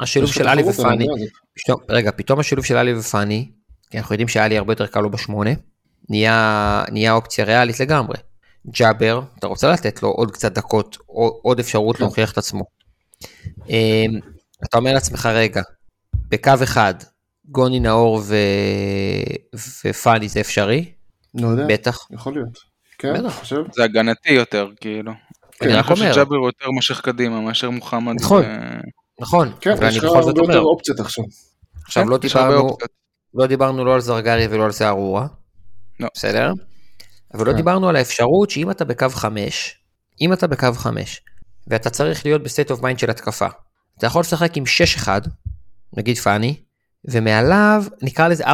[0.00, 1.06] השילוב יש של עלי ופאני.
[1.54, 3.50] פתאום, רגע, פתאום השילוב של עלי ופאני,
[3.90, 5.50] כי אנחנו יודעים שעלי הרבה יותר קל לו בשמונה,
[6.10, 8.16] נהיה, נהיה אופציה ריאלית לגמרי.
[8.66, 12.04] ג'אבר, אתה רוצה לתת לו עוד קצת דקות, או- עוד אפשרות כן.
[12.04, 12.64] להוכיח את עצמו.
[13.68, 14.18] אמ,
[14.64, 15.62] אתה אומר לעצמך, רגע,
[16.14, 16.94] בקו אחד,
[17.48, 18.36] גוני נאור ו...
[19.84, 20.92] ופאני זה אפשרי?
[21.34, 22.06] לא יודע, בטח.
[22.10, 22.58] יכול להיות.
[22.98, 23.38] כן, בטח.
[23.38, 23.56] חושב.
[23.72, 25.12] זה הגנתי יותר, כאילו.
[25.12, 28.14] כן, אני אני רק חושב אומר, שג'אבר הוא יותר מושך קדימה מאשר מוחמד.
[28.20, 28.42] נכון.
[28.42, 28.80] ו-
[29.20, 31.24] נכון, כן, יש אני לך בכל זאת הרבה יותר אומר, אופציות עכשיו.
[31.84, 32.76] עכשיו כן, לא דיברנו.
[33.34, 35.26] לא דיברנו לא על זרגרי ולא על זערורה,
[36.00, 36.08] לא.
[36.14, 36.52] בסדר?
[37.34, 37.56] אבל לא כן.
[37.56, 39.78] דיברנו על האפשרות שאם אתה בקו 5,
[40.20, 41.22] אם אתה בקו 5,
[41.66, 43.46] ואתה צריך להיות ב state of mind של התקפה,
[43.98, 44.64] אתה יכול לשחק עם
[45.04, 45.08] 6-1,
[45.96, 46.56] נגיד פאני,
[47.04, 48.50] ומעליו נקרא לזה 4-1-4-1,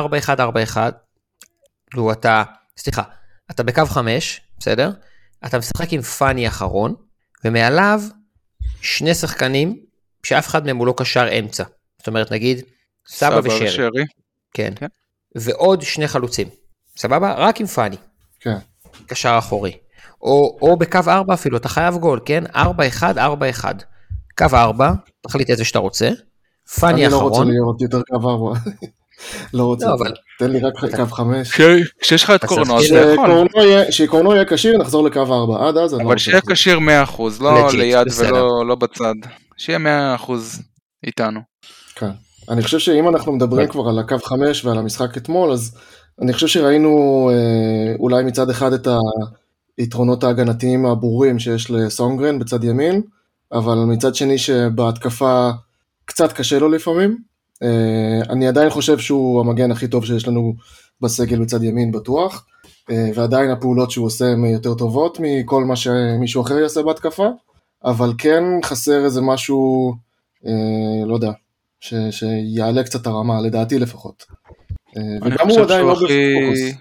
[1.90, 2.42] כאילו אתה,
[2.76, 3.02] סליחה,
[3.50, 4.90] אתה בקו 5, בסדר?
[5.46, 6.94] אתה משחק עם פאני אחרון,
[7.44, 8.00] ומעליו
[8.80, 9.80] שני שחקנים
[10.22, 11.64] שאף אחד מהם הוא לא קשר אמצע.
[11.98, 12.64] זאת אומרת נגיד
[13.06, 14.04] סבא ושרי.
[14.54, 14.72] כן.
[14.76, 14.86] כן.
[15.34, 16.48] ועוד שני חלוצים.
[16.96, 17.32] סבבה?
[17.32, 17.96] רק עם פאני.
[18.40, 18.56] כן.
[19.06, 19.76] קשר אחורי.
[20.22, 22.44] או, או בקו 4 אפילו, אתה חייב גול, כן?
[22.46, 22.56] 4-1,
[23.02, 23.64] 4-1.
[24.38, 26.10] קו 4, תחליט איזה שאתה רוצה.
[26.80, 27.48] פאני אני לא רוצה אחרון.
[27.50, 28.58] להיות יותר קו ארבע.
[29.54, 29.86] לא רוצה.
[29.88, 31.50] לא, אבל- תן לי רק קו חמש.
[31.52, 33.26] כש- כשיש לך את קורנו, אז צריך אתה יכול.
[33.90, 35.68] שקורנו יהיה- כשיר, נחזור לקו ארבע.
[35.68, 36.18] עד אז אני לא אבל רוצה.
[36.24, 36.54] שיהיה לחזור.
[36.54, 38.06] כשיר 100%, לא ליד.
[38.18, 39.14] ולא לא בצד.
[39.56, 40.62] שיהיה 100%
[41.06, 41.40] איתנו.
[41.94, 42.10] כן.
[42.48, 45.76] אני חושב שאם אנחנו מדברים כבר על הקו חמש ועל המשחק אתמול, אז
[46.22, 46.90] אני חושב שראינו
[47.32, 48.88] אה, אולי מצד אחד את
[49.78, 53.02] היתרונות ההגנתיים הברורים שיש לסונגרן בצד ימין,
[53.52, 55.50] אבל מצד שני שבהתקפה
[56.10, 57.18] קצת קשה לו לפעמים.
[57.62, 60.54] אה, אני עדיין חושב שהוא המגן הכי טוב שיש לנו
[61.00, 62.46] בסגל מצד ימין בטוח,
[62.90, 67.26] אה, ועדיין הפעולות שהוא עושה הן יותר טובות מכל מה שמישהו אחר יעשה בהתקפה,
[67.84, 69.92] אבל כן חסר איזה משהו,
[70.46, 71.32] אה, לא יודע,
[71.80, 74.24] ש, שיעלה קצת הרמה, לדעתי לפחות.
[75.22, 76.80] וגם הוא עדיין לא בפוקוס.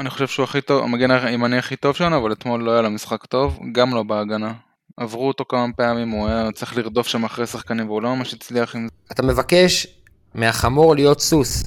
[0.00, 2.90] אני חושב שהוא הכי טוב, המגן הימני הכי טוב שלנו, אבל אתמול לא היה לו
[2.90, 4.52] משחק טוב, גם לא בהגנה.
[4.98, 8.76] עברו אותו כמה פעמים, הוא היה צריך לרדוף שם אחרי שחקנים והוא לא ממש הצליח
[8.76, 9.12] עם זה.
[9.12, 9.86] אתה מבקש
[10.34, 11.62] מהחמור להיות סוס,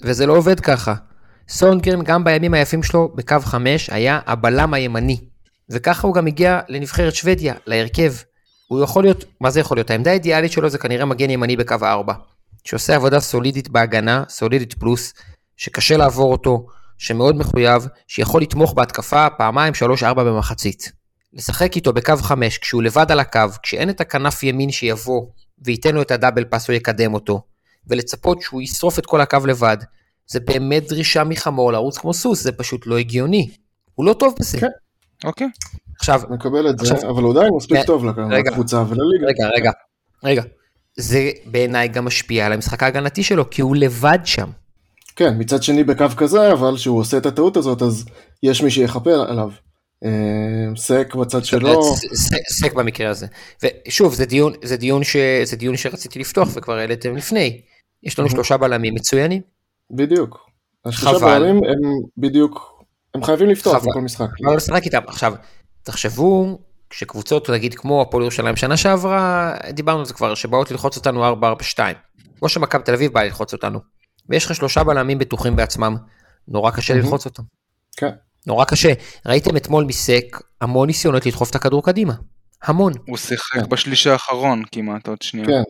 [0.00, 0.94] וזה לא עובד ככה.
[1.48, 5.20] סונגרן גם בימים היפים שלו בקו 5 היה הבלם הימני,
[5.70, 8.12] וככה הוא גם הגיע לנבחרת שוודיה, להרכב.
[8.68, 9.90] הוא יכול להיות, מה זה יכול להיות?
[9.90, 12.14] העמדה האידיאלית שלו זה כנראה מגן ימני בקו 4,
[12.64, 15.14] שעושה עבודה סולידית בהגנה, סולידית פלוס,
[15.56, 16.66] שקשה לעבור אותו,
[16.98, 20.95] שמאוד מחויב, שיכול לתמוך בהתקפה פעמיים, שלוש, ארבע במחצית.
[21.36, 25.26] לשחק איתו בקו 5 כשהוא לבד על הקו, כשאין את הכנף ימין שיבוא
[25.64, 27.42] וייתן לו את הדאבל פאס או יקדם אותו,
[27.86, 29.76] ולצפות שהוא ישרוף את כל הקו לבד,
[30.26, 33.50] זה באמת דרישה מחמור לרוץ כמו סוס, זה פשוט לא הגיוני.
[33.94, 34.60] הוא לא טוב בזה.
[34.60, 34.66] כן.
[35.24, 35.48] אוקיי.
[36.00, 39.26] עכשיו, מקבל את עכשיו, זה, אבל הוא עדיין מספיק טוב לקבוצה ולליגה.
[39.26, 39.70] רגע, רגע,
[40.24, 40.42] רגע.
[40.96, 44.50] זה בעיניי גם משפיע על המשחק ההגנתי שלו, כי הוא לבד שם.
[45.16, 48.04] כן, מצד שני בקו כזה, אבל שהוא עושה את הטעות הזאת, אז
[48.42, 49.50] יש מי שיכפה עליו.
[50.04, 51.94] אה, סק בצד שלו.
[52.60, 53.26] סק במקרה הזה.
[53.62, 57.60] ושוב, זה דיון, זה דיון, ש, זה דיון שרציתי לפתוח וכבר העליתם לפני.
[58.02, 59.42] יש לנו שלושה בלמים מצוינים.
[59.90, 60.50] בדיוק.
[60.84, 62.84] השלושה בלמים הם בדיוק,
[63.14, 64.26] הם חייבים לפתוח בכל משחק.
[64.46, 65.02] אבל לשחק איתם.
[65.06, 65.34] עכשיו,
[65.82, 66.58] תחשבו
[66.90, 71.78] כשקבוצות, נגיד כמו הפועל ירושלים שנה שעברה, דיברנו על זה כבר, שבאות ללחוץ אותנו 4-4-2.
[72.38, 73.78] כמו שמכבי תל אביב באה ללחוץ אותנו.
[74.28, 75.96] ויש לך שלושה בלמים בטוחים בעצמם,
[76.48, 77.42] נורא קשה ללחוץ אותם.
[77.96, 78.10] כן.
[78.46, 78.92] נורא קשה.
[79.26, 82.12] ראיתם אתמול מסק המון ניסיונות לדחוף את הכדור קדימה.
[82.62, 82.92] המון.
[83.06, 85.46] הוא שיחק בשליש האחרון כמעט עוד שנייה.
[85.46, 85.62] כן.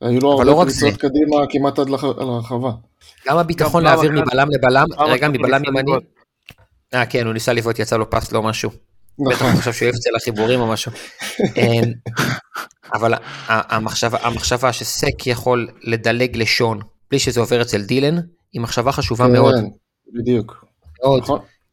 [0.00, 2.70] היו לו הרבה קבוצות קדימה כמעט עד להרחבה.
[3.28, 5.92] גם הביטחון להעביר מבלם לבלם, רגע, מבלם ימני.
[6.94, 8.70] אה, כן, הוא ניסה לבעוט, יצא לו פס, לא משהו.
[9.18, 9.32] נכון.
[9.32, 10.92] בטח הוא חושב שהוא יפצע לחיבורים או משהו.
[11.56, 11.92] אמ,
[12.94, 13.14] אבל
[14.00, 18.16] המחשבה שסק יכול לדלג לשון בלי שזה עובר אצל דילן,
[18.52, 19.54] היא מחשבה חשובה כן, מאוד.
[20.14, 20.64] בדיוק.
[21.04, 21.24] מאוד.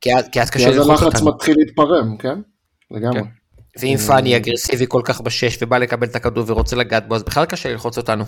[0.02, 0.98] כי אז קשה ללחוץ אותנו.
[0.98, 2.40] כי אז הלחץ מתחיל להתפרם, כן?
[2.92, 3.22] לגמרי.
[3.22, 3.28] כן.
[3.80, 7.46] ואם פאני אגרסיבי כל כך בשש ובא לקבל את הכדור ורוצה לגעת בו, אז בכלל
[7.46, 8.24] קשה ללחוץ אותנו.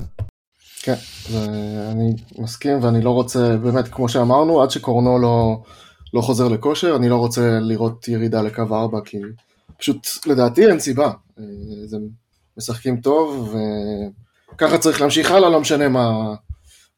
[0.81, 0.95] כן,
[1.91, 5.63] אני מסכים ואני לא רוצה, באמת, כמו שאמרנו, עד שקורנו לא,
[6.13, 9.17] לא חוזר לכושר, אני לא רוצה לראות ירידה לקו 4, כי
[9.77, 11.11] פשוט לדעתי אין סיבה.
[11.39, 11.43] אה,
[11.85, 11.97] זה
[12.57, 13.55] משחקים טוב,
[14.53, 16.35] וככה צריך להמשיך הלאה, לא משנה מה,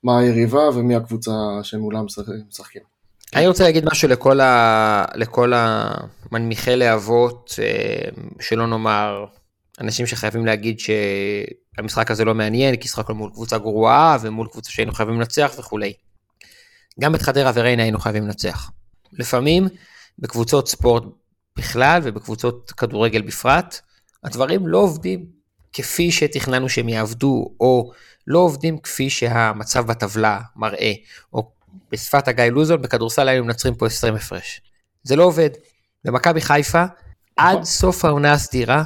[0.04, 1.32] מה היריבה ומי הקבוצה
[1.64, 2.06] שמולם
[2.50, 2.91] משחקים.
[3.36, 5.06] אני רוצה להגיד משהו לכל, ה...
[5.16, 8.10] לכל המנמיכי להבות, אה,
[8.40, 9.26] שלא נאמר
[9.82, 14.94] אנשים שחייבים להגיד שהמשחק הזה לא מעניין, כי שחקנו מול קבוצה גרועה ומול קבוצה שהיינו
[14.94, 15.94] חייבים לנצח וכולי.
[17.00, 18.72] גם את חדרה וריינה היינו חייבים לנצח.
[19.14, 19.68] לפעמים
[20.20, 21.04] בקבוצות ספורט
[21.58, 23.80] בכלל ובקבוצות כדורגל בפרט,
[24.24, 25.26] הדברים לא עובדים
[25.74, 27.92] כפי שתכננו שהם יעבדו, או
[28.28, 30.94] לא עובדים כפי שהמצב בטבלה מראה,
[31.34, 31.52] או
[31.92, 34.62] בשפת הגיא לוזון, בכדורסל היינו מנצחים פה 20 הפרש.
[35.04, 35.50] זה לא עובד.
[36.06, 36.84] במכבי חיפה,
[37.38, 37.66] עד נכון.
[37.66, 38.84] סוף העונה הסדירה,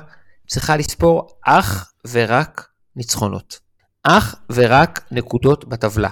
[0.47, 3.59] צריכה לספור אך ורק ניצחונות.
[4.03, 6.09] אך ורק נקודות בטבלה.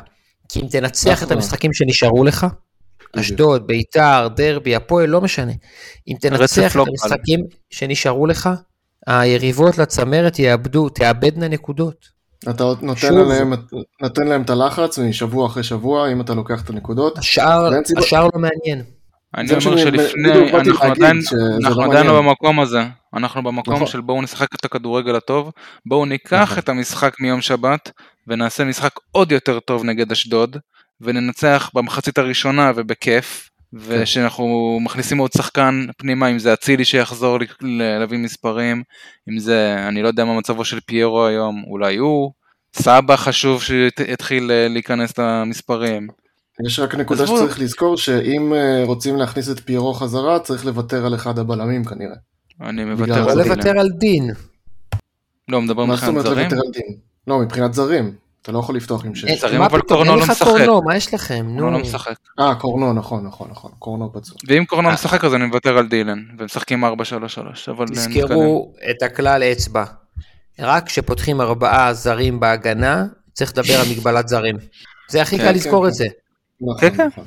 [0.49, 1.37] כי אם תנצח את נכון.
[1.37, 2.47] המשחקים שנשארו לך,
[3.19, 5.51] אשדוד, ביתר, דרבי, הפועל, לא משנה.
[6.07, 7.39] אם תנצח את לא המשחקים
[7.69, 8.49] שנשארו לך,
[9.07, 12.12] היריבות לצמרת יאבדו, תאבדנה נקודות.
[12.49, 13.53] אתה נותן להם,
[14.01, 17.17] נותן להם את הלחץ משבוע אחרי שבוע, אם אתה לוקח את הנקודות.
[17.17, 18.83] השאר, השאר לא מעניין.
[19.37, 21.19] אני אומר שלפני, אנחנו עדיין,
[21.63, 22.83] אנחנו לא עדיין לא במקום הזה,
[23.13, 23.87] אנחנו במקום נכון.
[23.87, 25.51] של בואו נשחק את הכדורגל הטוב,
[25.85, 26.57] בואו ניקח נכון.
[26.57, 27.91] את המשחק מיום שבת
[28.27, 30.57] ונעשה משחק עוד יותר טוב נגד אשדוד,
[31.01, 33.49] וננצח במחצית הראשונה ובכיף.
[33.73, 38.83] ושאנחנו מכניסים עוד שחקן פנימה, אם זה אצילי שיחזור להביא מספרים,
[39.29, 42.31] אם זה, אני לא יודע מה מצבו של פיירו היום, אולי הוא,
[42.75, 46.07] סבא חשוב שיתחיל אה, להיכנס למספרים.
[46.65, 51.15] יש רק נקודה שצריך לזכור, שאם אה, רוצים להכניס את פיירו חזרה, צריך לוותר על
[51.15, 52.15] אחד הבלמים כנראה.
[52.61, 53.37] אני מוותר על דין.
[53.37, 54.31] לא לוותר על דין.
[55.49, 56.49] לא, מדבר מבחינת זרים?
[57.27, 58.22] לא, מבחינת זרים.
[58.43, 59.39] אתה לא יכול לפתוח עם שש.
[59.39, 60.47] זרים אבל קורנו לא משחק.
[60.47, 61.45] קורנו, מה יש לכם?
[61.49, 61.71] נו.
[61.71, 62.15] לא משחק.
[62.39, 63.71] אה, קורנו, נכון, נכון, נכון.
[63.79, 64.37] קורנו פצוע.
[64.47, 64.93] ואם קורנו אה.
[64.93, 66.87] משחק אז אני מוותר על דילן, ומשחקים 4-3-3,
[67.67, 69.83] אבל תזכרו את הכלל אצבע.
[70.59, 74.55] רק כשפותחים ארבעה זרים בהגנה, צריך לדבר על מגבלת זרים.
[75.09, 75.87] זה הכי כן, קל כן, לזכור כן.
[75.87, 76.07] את זה.
[76.61, 77.25] נכון, כן, כן, נכון.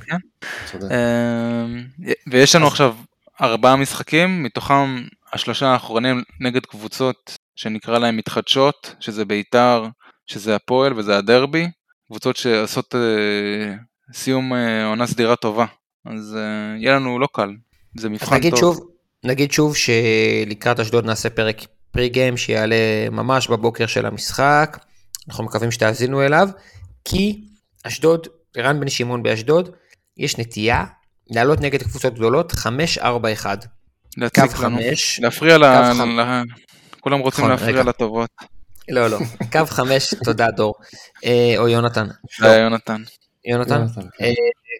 [0.83, 1.85] אמ,
[2.31, 2.95] ויש לנו עכשיו
[3.41, 5.03] ארבעה משחקים, מתוכם
[5.33, 9.87] השלושה האחרונים נגד קבוצות שנקרא להם מתחדשות, שזה בית"ר,
[10.27, 11.67] שזה הפועל וזה הדרבי,
[12.07, 13.75] קבוצות שעושות אה,
[14.13, 15.67] סיום אה, עונה סדירה טובה.
[16.05, 17.51] אז אה, יהיה לנו לא קל,
[17.99, 18.61] זה מבחן נגיד טוב.
[18.61, 18.89] שוב,
[19.25, 21.57] נגיד שוב שלקראת אשדוד נעשה פרק
[21.91, 22.77] פרי גיים שיעלה
[23.11, 24.79] ממש בבוקר של המשחק,
[25.29, 26.49] אנחנו מקווים שתאזינו אליו,
[27.05, 27.41] כי
[27.83, 29.71] אשדוד, ערן בן שמעון באשדוד,
[30.17, 30.85] יש נטייה
[31.31, 33.07] לעלות נגד קבוצות גדולות 5-4-1.
[34.17, 34.79] להציק קו לנו,
[35.21, 35.65] להפריע ל...
[37.01, 37.83] כולם רוצים נכון, להפריע.
[37.83, 38.31] לטובות.
[38.89, 39.19] לא, לא,
[39.53, 40.75] קו 5, תודה דור,
[41.25, 42.07] אה, או יונתן.
[42.41, 43.03] זה היה יונתן.
[43.45, 43.87] יונתן?
[43.89, 44.25] כן.
[44.25, 44.33] אה,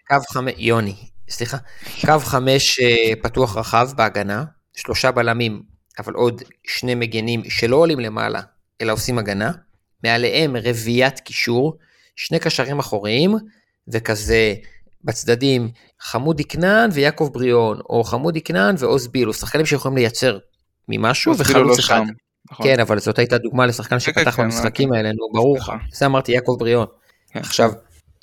[0.07, 0.95] קו חמש, יוני,
[1.29, 1.57] סליחה.
[2.01, 4.43] קו חמש אה, פתוח רחב בהגנה,
[4.75, 5.61] שלושה בלמים,
[5.99, 8.41] אבל עוד שני מגנים שלא עולים למעלה,
[8.81, 9.51] אלא עושים הגנה.
[10.03, 11.77] מעליהם רביעיית קישור,
[12.15, 13.35] שני קשרים אחוריים,
[13.87, 14.53] וכזה
[15.03, 15.69] בצדדים
[16.01, 20.37] חמודי כנען ויעקב בריאון, או חמודי כנען ועוז בילו, שחקנים שיכולים לייצר
[20.89, 21.97] ממשהו, וחלוץ לא אחד.
[21.97, 22.13] שם.
[22.51, 22.65] נכון.
[22.65, 25.63] כן, אבל זאת הייתה דוגמה לשחקן כן, שפתח כן, במשחקים האלה, נו, ברור לך.
[25.63, 25.77] סליחה.
[25.91, 26.85] זה אמרתי יעקב בריאון.
[27.31, 27.39] כן.
[27.39, 27.71] עכשיו,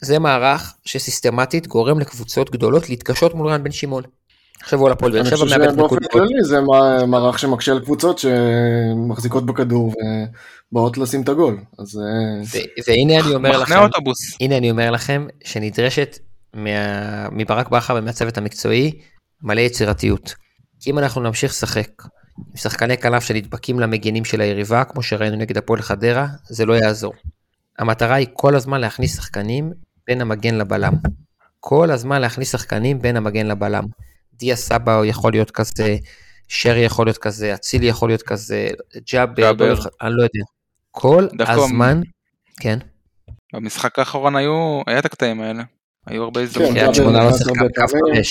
[0.01, 4.03] זה מערך שסיסטמטית גורם לקבוצות גדולות להתקשות מול רן בן שמעון.
[4.63, 6.11] עכשיו הוא על הפועל באר אני שבע חושב מאבד שבאופן נקודות.
[6.29, 9.93] כללי זה מע- מערך שמקשה על קבוצות שמחזיקות בכדור
[10.73, 11.61] ובאות לשים את הגול.
[11.79, 14.37] אז אה, והנה אני אומר לכם, מחנה אוטובוס.
[14.41, 16.19] הנה אני אומר לכם שנדרשת
[17.33, 18.93] מברק בכר ומהצוות המקצועי
[19.43, 20.35] מלא יצירתיות.
[20.81, 21.89] כי אם אנחנו נמשיך לשחק
[22.39, 27.15] עם שחקני כנף שנדבקים למגינים של היריבה, כמו שראינו נגד הפועל חדרה, זה לא יעזור.
[27.79, 29.73] המטרה היא כל הזמן להכניס שחקנים
[30.07, 30.93] בין המגן לבלם.
[31.61, 33.85] כל הזמן להכניס שחקנים בין המגן לבלם.
[34.35, 35.97] דיה סבא יכול להיות כזה,
[36.49, 38.69] שרי יכול להיות כזה, אצילי יכול להיות כזה,
[39.13, 39.75] ג'אבר, ג'אבר.
[39.75, 40.45] לא אני לא יודע.
[40.91, 42.01] כל הזמן,
[42.61, 42.79] כן.
[43.53, 45.63] במשחק האחרון היו, היה את הקטעים האלה.
[46.07, 46.77] היו הרבה כן, הזדמנויות.
[46.77, 48.23] קריית ג'אבר לא נכנס שיחקה הרבה בקו פעמים.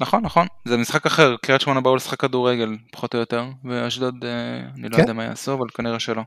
[0.00, 0.46] נכון, נכון.
[0.68, 4.28] זה משחק אחר, קריית שמונה באו לשחק כדורגל, פחות או יותר, ואשדוד, אה,
[4.78, 5.00] אני לא כן.
[5.02, 6.22] יודע מה יעשו, אבל כנראה שלא.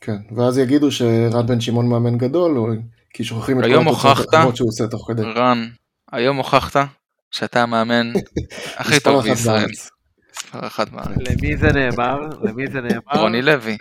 [0.00, 2.66] כן, ואז יגידו שרן בן שמעון מאמן גדול, או-
[3.14, 3.64] כי שוכחים את
[4.02, 5.22] כל התוצאות שהוא עושה תוך כדי.
[5.22, 5.68] רן,
[6.12, 6.86] היום הוכחת
[7.30, 8.12] שאתה המאמן
[8.76, 9.66] הכי טוב בישראל.
[9.70, 11.16] מספר אחת בארץ.
[11.16, 12.18] למי זה נאמר?
[12.42, 13.20] למי זה נאמר?
[13.22, 13.76] רוני לוי.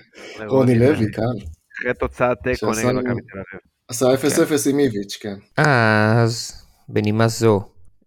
[0.48, 1.22] רוני לוי, קל.
[1.80, 3.60] אחרי תוצאת תיקו נגד מכבי תל אביב.
[3.88, 5.36] עשה 0-0 עם איביץ', כן.
[5.58, 6.54] אז
[6.90, 7.62] בנימה זו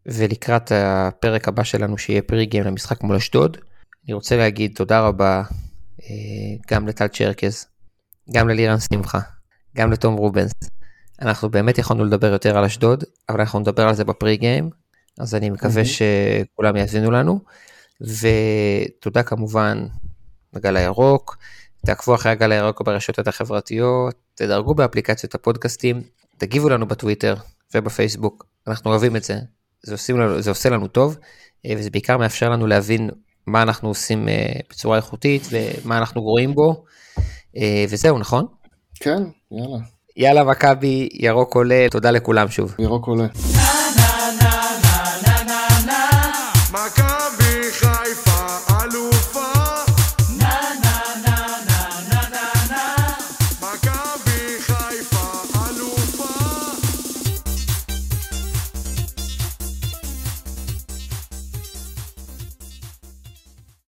[0.07, 3.57] ולקראת הפרק הבא שלנו שיהיה פרי גיים למשחק מול אשדוד,
[4.05, 5.43] אני רוצה להגיד תודה רבה
[6.03, 6.07] אה,
[6.71, 7.67] גם לטל צ'רקז,
[8.33, 9.21] גם ללירן שמחה,
[9.77, 10.53] גם לתום רובנס.
[11.23, 14.71] אנחנו באמת יכולנו לדבר יותר על אשדוד, אבל אנחנו נדבר על זה בפרי גיים,
[15.19, 15.87] אז אני מקווה Mhm.
[15.87, 17.41] שכולם יאזינו לנו.
[18.01, 19.87] ותודה כמובן
[20.55, 21.37] לגל הירוק,
[21.87, 26.03] תעקבו אחרי הגל הירוק ברשתות החברתיות, תדרגו באפליקציות הפודקאסטים,
[26.39, 27.35] תגיבו לנו בטוויטר
[27.75, 29.39] ובפייסבוק, אנחנו אוהבים את זה,
[29.87, 31.17] זה, לנו, זה עושה לנו טוב,
[31.67, 33.11] אה, וזה בעיקר מאפשר לנו להבין
[33.47, 36.85] מה אנחנו עושים אה, בצורה איכותית ומה אנחנו גרועים בו,
[37.57, 38.47] אה, וזהו, נכון?
[38.95, 39.23] כן,
[39.53, 39.79] יאללה.
[40.17, 42.75] יאללה מכבי, ירוק עולה, תודה לכולם שוב.
[42.79, 43.27] ירוק עולה.